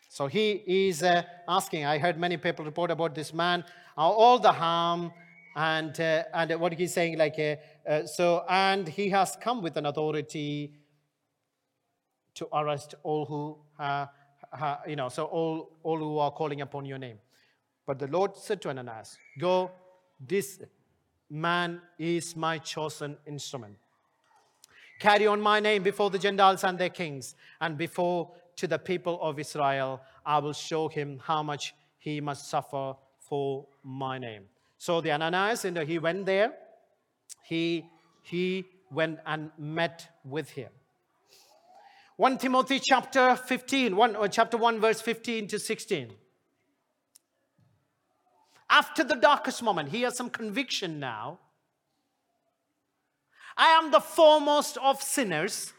So 0.09 0.25
he 0.25 0.63
is 0.65 1.03
uh, 1.03 1.21
asking. 1.47 1.85
I 1.85 1.99
heard 1.99 2.17
many 2.17 2.37
people 2.37 2.65
report 2.65 2.89
about 2.89 3.13
this 3.13 3.35
man, 3.35 3.63
uh, 3.95 4.01
all 4.01 4.39
the 4.39 4.51
harm, 4.51 5.13
and 5.55 5.99
uh, 5.99 6.23
and 6.33 6.59
what 6.59 6.73
he's 6.73 6.93
saying, 6.93 7.19
like 7.19 7.37
uh, 7.37 7.55
uh, 7.87 8.05
so, 8.07 8.43
and 8.49 8.87
he 8.87 9.09
has 9.09 9.37
come 9.39 9.61
with 9.61 9.77
an 9.77 9.85
authority 9.85 10.73
to 12.37 12.47
arrest 12.53 12.95
all 13.03 13.25
who, 13.25 13.57
uh, 13.79 14.05
you 14.87 14.95
know, 14.95 15.09
so 15.09 15.25
all 15.25 15.69
all 15.83 15.97
who 15.97 16.17
are 16.19 16.31
calling 16.31 16.61
upon 16.61 16.85
your 16.85 16.97
name. 16.97 17.19
But 17.85 17.99
the 17.99 18.07
Lord 18.07 18.35
said 18.35 18.61
to 18.61 18.69
Ananias, 18.69 19.17
"Go, 19.39 19.71
this 20.19 20.59
man 21.29 21.81
is 21.97 22.35
my 22.35 22.57
chosen 22.57 23.17
instrument." 23.25 23.77
Carry 24.99 25.27
on 25.27 25.39
my 25.41 25.59
name 25.59 25.83
before 25.83 26.09
the 26.09 26.19
Gentiles 26.19 26.63
and 26.63 26.77
their 26.77 26.89
kings, 26.89 27.35
and 27.61 27.77
before 27.77 28.31
to 28.55 28.67
the 28.67 28.79
people 28.79 29.19
of 29.21 29.39
Israel, 29.39 30.01
I 30.25 30.39
will 30.39 30.53
show 30.53 30.87
him 30.87 31.19
how 31.23 31.43
much 31.43 31.73
he 31.99 32.19
must 32.21 32.49
suffer 32.49 32.95
for 33.19 33.65
my 33.83 34.17
name. 34.17 34.43
So 34.77 35.01
the 35.01 35.11
Ananias, 35.11 35.65
you 35.65 35.71
know, 35.71 35.85
he 35.85 35.99
went 35.99 36.25
there. 36.25 36.53
He, 37.43 37.85
he 38.23 38.65
went 38.91 39.19
and 39.25 39.51
met 39.57 40.07
with 40.23 40.49
him. 40.49 40.69
1 42.17 42.39
Timothy 42.39 42.79
chapter 42.83 43.35
15, 43.35 43.95
one, 43.95 44.15
or 44.15 44.27
chapter 44.27 44.57
1, 44.57 44.79
verse 44.79 45.01
15 45.01 45.47
to 45.49 45.59
16. 45.59 46.13
After 48.71 49.03
the 49.03 49.15
darkest 49.15 49.61
moment, 49.61 49.89
he 49.89 50.01
has 50.01 50.17
some 50.17 50.31
conviction 50.31 50.99
now. 50.99 51.37
I 53.55 53.67
am 53.67 53.91
the 53.91 53.99
foremost 53.99 54.77
of 54.77 55.01
sinners, 55.01 55.73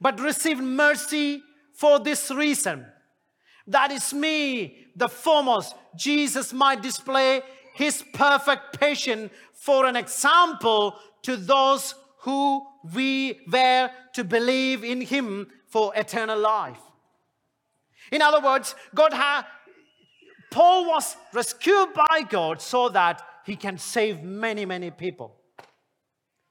but 0.00 0.20
received 0.20 0.60
mercy 0.60 1.44
for 1.72 2.00
this 2.00 2.32
reason. 2.32 2.84
That 3.68 3.92
is 3.92 4.12
me, 4.12 4.88
the 4.96 5.08
foremost. 5.08 5.76
Jesus 5.96 6.52
might 6.52 6.82
display 6.82 7.42
his 7.74 8.02
perfect 8.12 8.80
patience 8.80 9.32
for 9.52 9.86
an 9.86 9.94
example 9.94 10.96
to 11.22 11.36
those 11.36 11.94
who 12.22 12.66
we 12.94 13.40
were 13.50 13.90
to 14.14 14.24
believe 14.24 14.84
in 14.84 15.00
him 15.00 15.48
for 15.66 15.92
eternal 15.96 16.38
life. 16.38 16.80
In 18.10 18.22
other 18.22 18.40
words, 18.40 18.74
God 18.94 19.12
had 19.12 19.44
Paul 20.50 20.86
was 20.86 21.16
rescued 21.32 21.94
by 21.94 22.22
God 22.28 22.60
so 22.60 22.90
that 22.90 23.22
he 23.46 23.56
can 23.56 23.78
save 23.78 24.22
many, 24.22 24.66
many 24.66 24.90
people. 24.90 25.34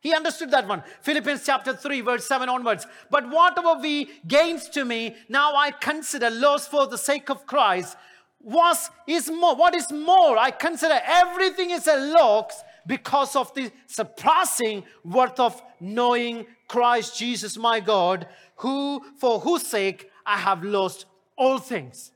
He 0.01 0.15
understood 0.15 0.49
that 0.51 0.67
one. 0.67 0.83
Philippians 1.01 1.45
chapter 1.45 1.75
3, 1.75 2.01
verse 2.01 2.25
7 2.25 2.49
onwards. 2.49 2.87
But 3.11 3.29
whatever 3.29 3.79
we 3.79 4.09
gains 4.27 4.67
to 4.69 4.83
me, 4.83 5.15
now 5.29 5.55
I 5.55 5.69
consider 5.69 6.31
loss 6.31 6.67
for 6.67 6.87
the 6.87 6.97
sake 6.97 7.29
of 7.29 7.45
Christ. 7.45 7.95
Was 8.39 8.89
is 9.05 9.29
more. 9.29 9.55
What 9.55 9.75
is 9.75 9.91
more? 9.91 10.35
I 10.39 10.49
consider 10.49 10.99
everything 11.05 11.69
is 11.69 11.85
a 11.85 11.97
loss 11.97 12.63
because 12.85 13.35
of 13.35 13.53
the 13.53 13.71
surpassing 13.87 14.83
worth 15.03 15.39
of 15.39 15.61
knowing 15.79 16.45
Christ 16.67 17.17
Jesus 17.17 17.57
my 17.57 17.79
God, 17.79 18.27
who 18.57 19.03
for 19.17 19.39
whose 19.39 19.65
sake 19.65 20.09
I 20.25 20.37
have 20.37 20.63
lost 20.63 21.05
all 21.35 21.57
things. 21.57 22.11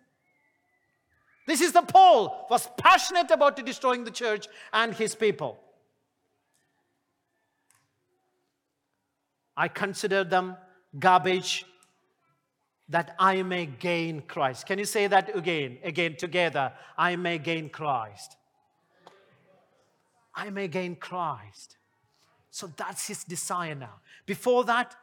This 1.48 1.62
is 1.62 1.74
the 1.74 1.82
Paul 1.82 2.48
was 2.50 2.68
passionate 2.78 3.30
about 3.32 3.64
destroying 3.64 4.04
the 4.04 4.12
church 4.12 4.48
and 4.74 4.94
his 4.94 5.14
people. 5.14 5.60
I 9.56 9.68
consider 9.68 10.24
them 10.24 10.58
garbage 10.98 11.66
that 12.90 13.16
I 13.18 13.42
may 13.44 13.66
gain 13.66 14.22
Christ. 14.22 14.66
Can 14.66 14.80
you 14.80 14.86
say 14.86 15.08
that 15.08 15.36
again? 15.36 15.78
Again, 15.84 16.16
together. 16.18 16.74
I 16.98 17.16
may 17.16 17.38
gain 17.38 17.70
Christ. 17.70 18.38
I 20.36 20.50
may 20.50 20.68
gain 20.68 20.96
Christ. 20.96 21.78
So 22.52 22.68
that's 22.76 23.08
his 23.08 23.24
desire 23.24 23.76
now. 23.76 24.02
Before 24.26 24.64
that, 24.66 24.96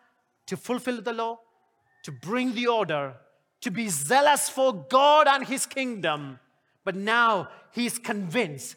to 0.46 0.56
fulfill 0.56 1.00
the 1.00 1.12
law, 1.12 1.40
to 2.04 2.12
bring 2.12 2.54
the 2.54 2.66
order, 2.66 3.14
to 3.60 3.70
be 3.70 3.88
zealous 3.88 4.48
for 4.48 4.72
God 4.88 5.26
and 5.28 5.46
his 5.46 5.66
kingdom. 5.66 6.38
But 6.84 6.96
now 6.96 7.48
he's 7.72 7.98
convinced 7.98 8.76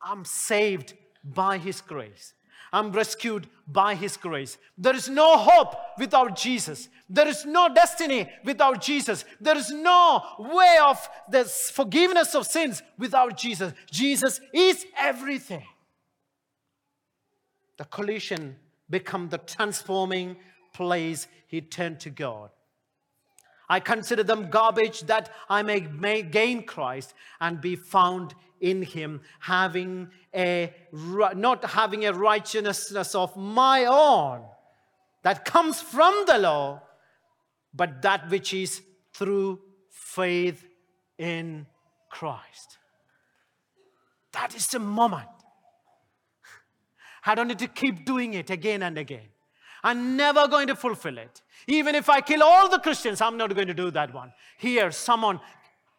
I'm 0.00 0.24
saved 0.24 0.94
by 1.22 1.58
his 1.58 1.80
grace. 1.80 2.34
I'm 2.74 2.90
rescued 2.90 3.46
by 3.68 3.94
His 3.94 4.16
grace. 4.16 4.58
There 4.76 4.96
is 4.96 5.08
no 5.08 5.36
hope 5.36 5.76
without 5.96 6.34
Jesus. 6.36 6.88
There 7.08 7.28
is 7.28 7.46
no 7.46 7.72
destiny 7.72 8.28
without 8.44 8.82
Jesus. 8.82 9.24
There 9.40 9.56
is 9.56 9.70
no 9.70 10.20
way 10.40 10.76
of 10.84 11.08
the 11.30 11.44
forgiveness 11.44 12.34
of 12.34 12.48
sins 12.48 12.82
without 12.98 13.36
Jesus. 13.36 13.72
Jesus 13.92 14.40
is 14.52 14.84
everything. 14.98 15.62
The 17.76 17.84
collision 17.84 18.56
become 18.90 19.28
the 19.28 19.38
transforming 19.38 20.36
place 20.72 21.28
he 21.46 21.60
turned 21.60 22.00
to 22.00 22.10
God. 22.10 22.50
I 23.68 23.78
consider 23.78 24.24
them 24.24 24.50
garbage 24.50 25.02
that 25.02 25.30
I 25.48 25.62
may, 25.62 26.22
gain 26.22 26.64
Christ 26.64 27.14
and 27.40 27.60
be 27.60 27.76
found 27.76 28.34
in 28.64 28.82
him, 28.82 29.20
having 29.40 30.08
a 30.34 30.72
not 30.92 31.64
having 31.64 32.06
a 32.06 32.12
righteousness 32.12 33.14
of 33.14 33.36
my 33.36 33.84
own 33.84 34.42
that 35.22 35.44
comes 35.44 35.82
from 35.82 36.24
the 36.26 36.38
law, 36.38 36.80
but 37.74 38.00
that 38.02 38.30
which 38.30 38.54
is 38.54 38.82
through 39.12 39.60
faith 39.90 40.66
in 41.18 41.66
Christ. 42.10 42.78
That 44.32 44.54
is 44.54 44.66
the 44.68 44.78
moment. 44.78 45.28
I 47.26 47.34
don't 47.34 47.48
need 47.48 47.58
to 47.58 47.68
keep 47.68 48.04
doing 48.04 48.34
it 48.34 48.50
again 48.50 48.82
and 48.82 48.98
again. 48.98 49.28
I'm 49.82 50.16
never 50.16 50.48
going 50.48 50.68
to 50.68 50.76
fulfill 50.76 51.18
it. 51.18 51.42
Even 51.66 51.94
if 51.94 52.08
I 52.08 52.22
kill 52.22 52.42
all 52.42 52.68
the 52.70 52.78
Christians, 52.78 53.20
I'm 53.20 53.36
not 53.36 53.54
going 53.54 53.68
to 53.68 53.74
do 53.74 53.90
that 53.90 54.14
one. 54.14 54.32
Here, 54.58 54.90
someone 54.90 55.40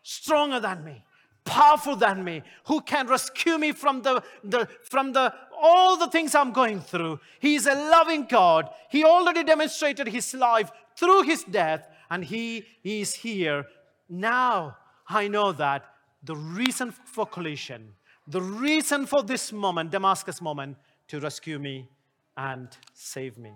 stronger 0.02 0.60
than 0.60 0.84
me, 0.84 1.04
powerful 1.46 1.96
than 1.96 2.24
me, 2.24 2.42
who 2.66 2.82
can 2.82 3.08
rescue 3.08 3.58
me 3.58 3.72
from 3.72 4.02
the, 4.02 4.22
the 4.44 4.68
from 4.84 5.14
the 5.14 5.34
all 5.58 5.96
the 5.98 6.10
things 6.10 6.36
I'm 6.36 6.52
going 6.52 6.82
through. 6.82 7.20
He 7.40 7.56
is 7.56 7.66
a 7.66 7.74
loving 7.74 8.26
God. 8.26 8.70
He 8.90 9.04
already 9.04 9.44
demonstrated 9.44 10.08
his 10.08 10.34
life 10.34 10.72
through 10.98 11.24
his 11.24 11.44
death, 11.44 11.88
and 12.10 12.26
he 12.26 12.66
is 12.84 13.14
here. 13.14 13.66
Now 14.10 14.78
I 15.08 15.28
know 15.28 15.52
that 15.54 15.86
the 16.24 16.36
reason 16.36 16.92
for 16.92 17.26
collision, 17.26 17.94
the 18.28 18.42
reason 18.42 19.06
for 19.06 19.24
this 19.24 19.54
moment, 19.54 19.92
Damascus 19.92 20.42
moment, 20.42 20.78
to 21.08 21.20
rescue 21.20 21.60
me 21.60 21.88
and 22.36 22.68
save 22.94 23.38
me. 23.38 23.54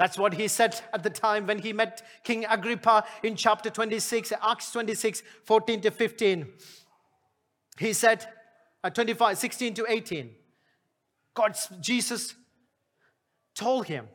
That's 0.00 0.16
what 0.16 0.32
he 0.32 0.48
said 0.48 0.80
at 0.94 1.02
the 1.02 1.10
time 1.10 1.46
when 1.46 1.58
he 1.58 1.74
met 1.74 2.00
King 2.24 2.46
Agrippa 2.48 3.04
in 3.22 3.36
chapter 3.36 3.68
26, 3.68 4.32
Acts 4.40 4.72
26, 4.72 5.22
14 5.44 5.82
to 5.82 5.90
15. 5.90 6.46
He 7.78 7.92
said, 7.92 8.26
uh, 8.82 8.88
25, 8.88 9.36
16 9.36 9.74
to 9.74 9.84
18, 9.86 10.30
God, 11.34 11.54
Jesus 11.82 12.34
told 13.54 13.88
him, 13.88 14.08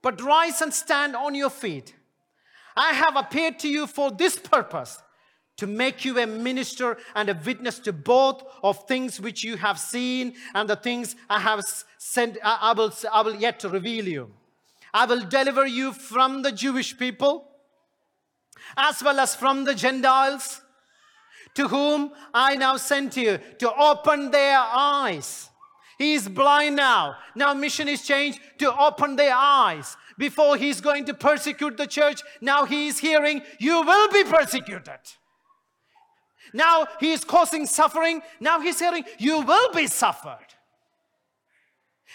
But 0.00 0.22
rise 0.22 0.62
and 0.62 0.72
stand 0.72 1.14
on 1.14 1.34
your 1.34 1.50
feet. 1.50 1.94
I 2.74 2.94
have 2.94 3.16
appeared 3.16 3.58
to 3.58 3.68
you 3.68 3.86
for 3.86 4.10
this 4.10 4.38
purpose 4.38 5.02
to 5.58 5.66
make 5.66 6.02
you 6.02 6.18
a 6.18 6.26
minister 6.26 6.96
and 7.14 7.28
a 7.28 7.38
witness 7.44 7.78
to 7.80 7.92
both 7.92 8.42
of 8.62 8.88
things 8.88 9.20
which 9.20 9.44
you 9.44 9.58
have 9.58 9.78
seen 9.78 10.32
and 10.54 10.66
the 10.66 10.76
things 10.76 11.14
I 11.28 11.40
have 11.40 11.60
sent, 11.98 12.38
I 12.42 12.72
will, 12.72 12.94
I 13.12 13.20
will 13.20 13.34
yet 13.36 13.62
reveal 13.64 14.08
you. 14.08 14.30
I 14.96 15.04
will 15.04 15.20
deliver 15.20 15.66
you 15.66 15.92
from 15.92 16.40
the 16.40 16.50
Jewish 16.50 16.96
people 16.96 17.46
as 18.78 19.02
well 19.02 19.20
as 19.20 19.34
from 19.34 19.64
the 19.64 19.74
Gentiles 19.74 20.62
to 21.54 21.68
whom 21.68 22.12
I 22.32 22.56
now 22.56 22.78
sent 22.78 23.14
you 23.14 23.38
to 23.58 23.74
open 23.74 24.30
their 24.30 24.58
eyes. 24.58 25.50
He 25.98 26.14
is 26.14 26.30
blind 26.30 26.76
now. 26.76 27.16
Now 27.34 27.52
mission 27.52 27.88
is 27.88 28.06
changed 28.06 28.40
to 28.56 28.74
open 28.74 29.16
their 29.16 29.34
eyes. 29.34 29.98
Before 30.16 30.56
he's 30.56 30.80
going 30.80 31.04
to 31.04 31.14
persecute 31.14 31.76
the 31.76 31.86
church, 31.86 32.22
now 32.40 32.64
he 32.64 32.88
is 32.88 32.98
hearing, 32.98 33.42
you 33.58 33.82
will 33.82 34.10
be 34.10 34.24
persecuted. 34.24 35.00
Now 36.54 36.86
he 37.00 37.12
is 37.12 37.22
causing 37.22 37.66
suffering. 37.66 38.22
Now 38.40 38.60
he's 38.60 38.78
hearing, 38.78 39.04
you 39.18 39.42
will 39.42 39.74
be 39.74 39.88
suffered. 39.88 40.48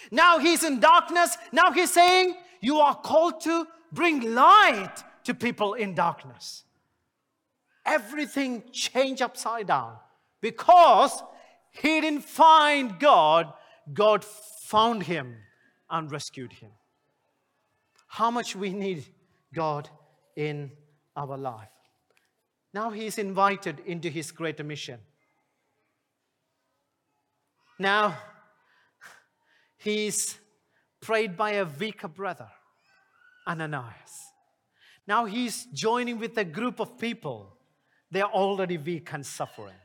Now 0.09 0.39
he's 0.39 0.63
in 0.63 0.79
darkness. 0.79 1.37
Now 1.51 1.71
he's 1.71 1.93
saying, 1.93 2.35
you 2.61 2.79
are 2.79 2.95
called 2.95 3.41
to 3.41 3.67
bring 3.91 4.33
light 4.33 5.03
to 5.25 5.33
people 5.33 5.73
in 5.73 5.93
darkness. 5.93 6.63
Everything 7.85 8.63
changed 8.71 9.21
upside 9.21 9.67
down 9.67 9.97
because 10.39 11.21
he 11.71 11.99
didn't 12.01 12.23
find 12.23 12.99
God, 12.99 13.51
God 13.93 14.23
found 14.23 15.03
him 15.03 15.35
and 15.89 16.11
rescued 16.11 16.53
him. 16.53 16.71
How 18.07 18.31
much 18.31 18.55
we 18.55 18.71
need 18.71 19.05
God 19.53 19.89
in 20.35 20.71
our 21.15 21.37
life. 21.37 21.67
Now 22.73 22.89
he 22.91 23.05
is 23.05 23.17
invited 23.17 23.79
into 23.85 24.09
his 24.09 24.31
greater 24.31 24.63
mission. 24.63 24.99
Now 27.77 28.17
he's 29.77 30.37
prayed 31.01 31.35
by 31.35 31.51
a 31.51 31.65
weaker 31.65 32.07
brother, 32.07 32.49
Ananias. 33.47 34.31
Now 35.07 35.25
he's 35.25 35.65
joining 35.73 36.19
with 36.19 36.37
a 36.37 36.45
group 36.45 36.79
of 36.79 36.97
people. 36.97 37.57
They're 38.11 38.23
already 38.23 38.77
weak 38.77 39.11
and 39.13 39.25
suffering. 39.25 39.75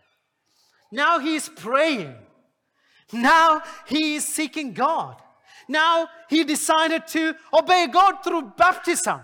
Now 0.92 1.18
he's 1.18 1.48
praying. 1.48 2.14
Now 3.12 3.62
he 3.86 4.16
is 4.16 4.26
seeking 4.26 4.72
God. 4.72 5.16
Now 5.68 6.08
he 6.28 6.44
decided 6.44 7.06
to 7.08 7.34
obey 7.52 7.86
God 7.86 8.16
through 8.22 8.52
baptism. 8.56 9.20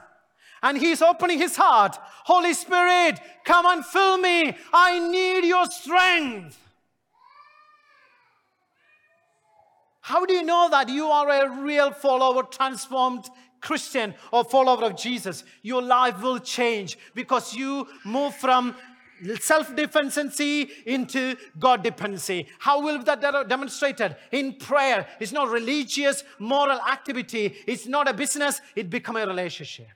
And 0.62 0.78
he's 0.78 1.02
opening 1.02 1.38
his 1.38 1.56
heart. 1.56 1.98
Holy 2.24 2.54
Spirit, 2.54 3.18
come 3.44 3.66
and 3.66 3.84
fill 3.84 4.16
me. 4.18 4.56
I 4.72 4.98
need 4.98 5.44
your 5.44 5.66
strength. 5.66 6.58
How 10.02 10.26
do 10.26 10.34
you 10.34 10.42
know 10.42 10.68
that 10.70 10.88
you 10.88 11.06
are 11.06 11.28
a 11.30 11.62
real 11.62 11.92
follower, 11.92 12.42
transformed 12.42 13.30
Christian 13.60 14.14
or 14.32 14.42
follower 14.44 14.84
of 14.84 14.96
Jesus? 14.96 15.44
Your 15.62 15.80
life 15.80 16.20
will 16.20 16.40
change 16.40 16.98
because 17.14 17.54
you 17.54 17.86
move 18.04 18.34
from 18.34 18.74
self 19.40 19.74
dependency 19.76 20.70
into 20.86 21.36
God 21.56 21.84
dependency. 21.84 22.48
How 22.58 22.82
will 22.82 23.00
that 23.04 23.20
de- 23.20 23.44
demonstrated? 23.44 24.16
In 24.32 24.54
prayer. 24.54 25.06
It's 25.20 25.30
not 25.30 25.48
religious, 25.50 26.24
moral 26.40 26.80
activity. 26.80 27.54
It's 27.68 27.86
not 27.86 28.08
a 28.08 28.12
business. 28.12 28.60
It 28.74 28.90
become 28.90 29.16
a 29.16 29.24
relationship. 29.24 29.86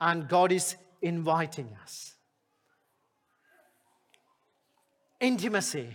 And 0.00 0.26
God 0.26 0.52
is 0.52 0.74
inviting 1.02 1.68
us. 1.82 2.14
Intimacy. 5.20 5.94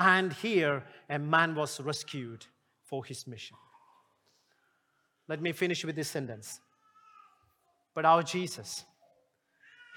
And 0.00 0.32
here, 0.32 0.82
a 1.10 1.18
man 1.18 1.54
was 1.54 1.78
rescued 1.78 2.46
for 2.84 3.04
his 3.04 3.26
mission. 3.26 3.58
Let 5.28 5.42
me 5.42 5.52
finish 5.52 5.84
with 5.84 5.94
this 5.94 6.08
sentence. 6.08 6.58
But 7.94 8.06
our 8.06 8.22
Jesus, 8.22 8.84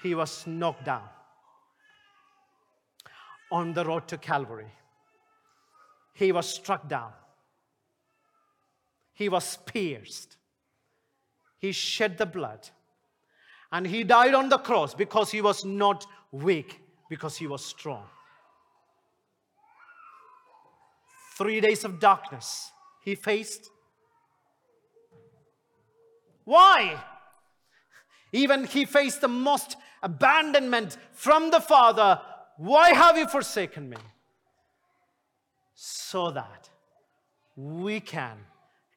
he 0.02 0.14
was 0.14 0.46
knocked 0.46 0.84
down 0.84 1.08
on 3.50 3.72
the 3.72 3.82
road 3.82 4.06
to 4.08 4.18
Calvary. 4.18 4.70
He 6.12 6.32
was 6.32 6.46
struck 6.46 6.86
down. 6.86 7.12
He 9.14 9.30
was 9.30 9.56
pierced. 9.64 10.36
He 11.56 11.72
shed 11.72 12.18
the 12.18 12.26
blood. 12.26 12.68
And 13.72 13.86
he 13.86 14.04
died 14.04 14.34
on 14.34 14.50
the 14.50 14.58
cross 14.58 14.92
because 14.92 15.30
he 15.30 15.40
was 15.40 15.64
not 15.64 16.04
weak, 16.30 16.82
because 17.08 17.38
he 17.38 17.46
was 17.46 17.64
strong. 17.64 18.04
Three 21.36 21.60
days 21.60 21.84
of 21.84 21.98
darkness 21.98 22.70
he 23.04 23.14
faced. 23.14 23.70
Why? 26.44 27.02
Even 28.32 28.64
he 28.64 28.84
faced 28.84 29.20
the 29.20 29.28
most 29.28 29.76
abandonment 30.02 30.96
from 31.12 31.50
the 31.50 31.60
Father. 31.60 32.20
Why 32.56 32.90
have 32.90 33.16
you 33.16 33.26
forsaken 33.26 33.88
me? 33.88 33.96
So 35.74 36.30
that 36.30 36.68
we 37.56 38.00
can 38.00 38.38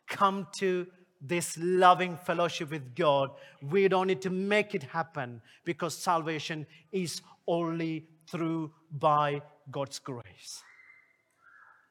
come 0.07 0.47
to 0.57 0.87
this 1.21 1.57
loving 1.59 2.17
fellowship 2.17 2.71
with 2.71 2.95
God. 2.95 3.31
We 3.61 3.87
don't 3.87 4.07
need 4.07 4.21
to 4.21 4.29
make 4.29 4.75
it 4.75 4.83
happen 4.83 5.41
because 5.65 5.97
salvation 5.97 6.67
is 6.91 7.21
only 7.47 8.07
through 8.29 8.71
by 8.91 9.41
God's 9.71 9.99
grace. 9.99 10.63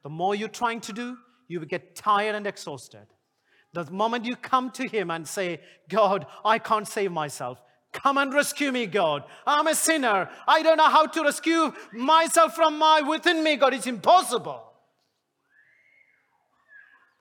The 0.07 0.13
more 0.13 0.35
you're 0.35 0.47
trying 0.47 0.79
to 0.87 0.93
do, 0.93 1.17
you 1.49 1.59
will 1.59 1.67
get 1.67 1.93
tired 1.93 2.33
and 2.33 2.47
exhausted. 2.47 3.07
The 3.73 3.91
moment 3.91 4.23
you 4.23 4.37
come 4.37 4.71
to 4.71 4.87
Him 4.87 5.11
and 5.11 5.27
say, 5.27 5.59
God, 5.89 6.25
I 6.45 6.59
can't 6.59 6.87
save 6.87 7.11
myself. 7.11 7.59
Come 7.91 8.17
and 8.17 8.33
rescue 8.33 8.71
me, 8.71 8.85
God. 8.85 9.25
I'm 9.45 9.67
a 9.67 9.75
sinner. 9.75 10.29
I 10.47 10.63
don't 10.63 10.77
know 10.77 10.87
how 10.87 11.07
to 11.07 11.23
rescue 11.23 11.73
myself 11.91 12.55
from 12.55 12.77
my 12.79 13.01
within 13.01 13.43
me, 13.43 13.57
God. 13.57 13.73
It's 13.73 13.85
impossible. 13.85 14.63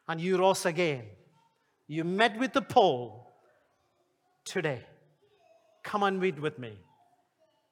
And 0.06 0.20
you 0.20 0.38
rose 0.38 0.64
again. 0.64 1.06
You 1.88 2.04
met 2.04 2.38
with 2.38 2.52
the 2.52 2.62
Paul 2.62 3.34
today. 4.44 4.84
Come 5.82 6.04
and 6.04 6.20
meet 6.20 6.38
with 6.38 6.56
me. 6.56 6.78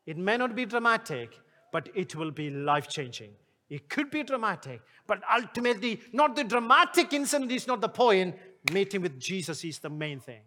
It 0.07 0.17
may 0.17 0.37
not 0.37 0.57
be 0.57 0.65
dramatic, 0.65 1.39
but 1.71 1.89
it 1.95 2.17
will 2.17 2.33
be 2.33 2.51
life 2.51 2.89
changing. 2.89 3.31
It 3.69 3.89
could 3.89 4.11
be 4.11 4.23
dramatic, 4.23 4.81
but 5.07 5.23
ultimately, 5.33 6.01
not 6.13 6.37
the 6.37 6.45
dramatic 6.45 7.13
incident 7.13 7.51
is 7.51 7.67
not 7.67 7.81
the 7.81 7.89
point. 7.89 8.37
Meeting 8.73 9.03
with 9.03 9.19
Jesus 9.19 9.65
is 9.65 9.79
the 9.79 9.91
main 9.91 10.21
thing. 10.21 10.41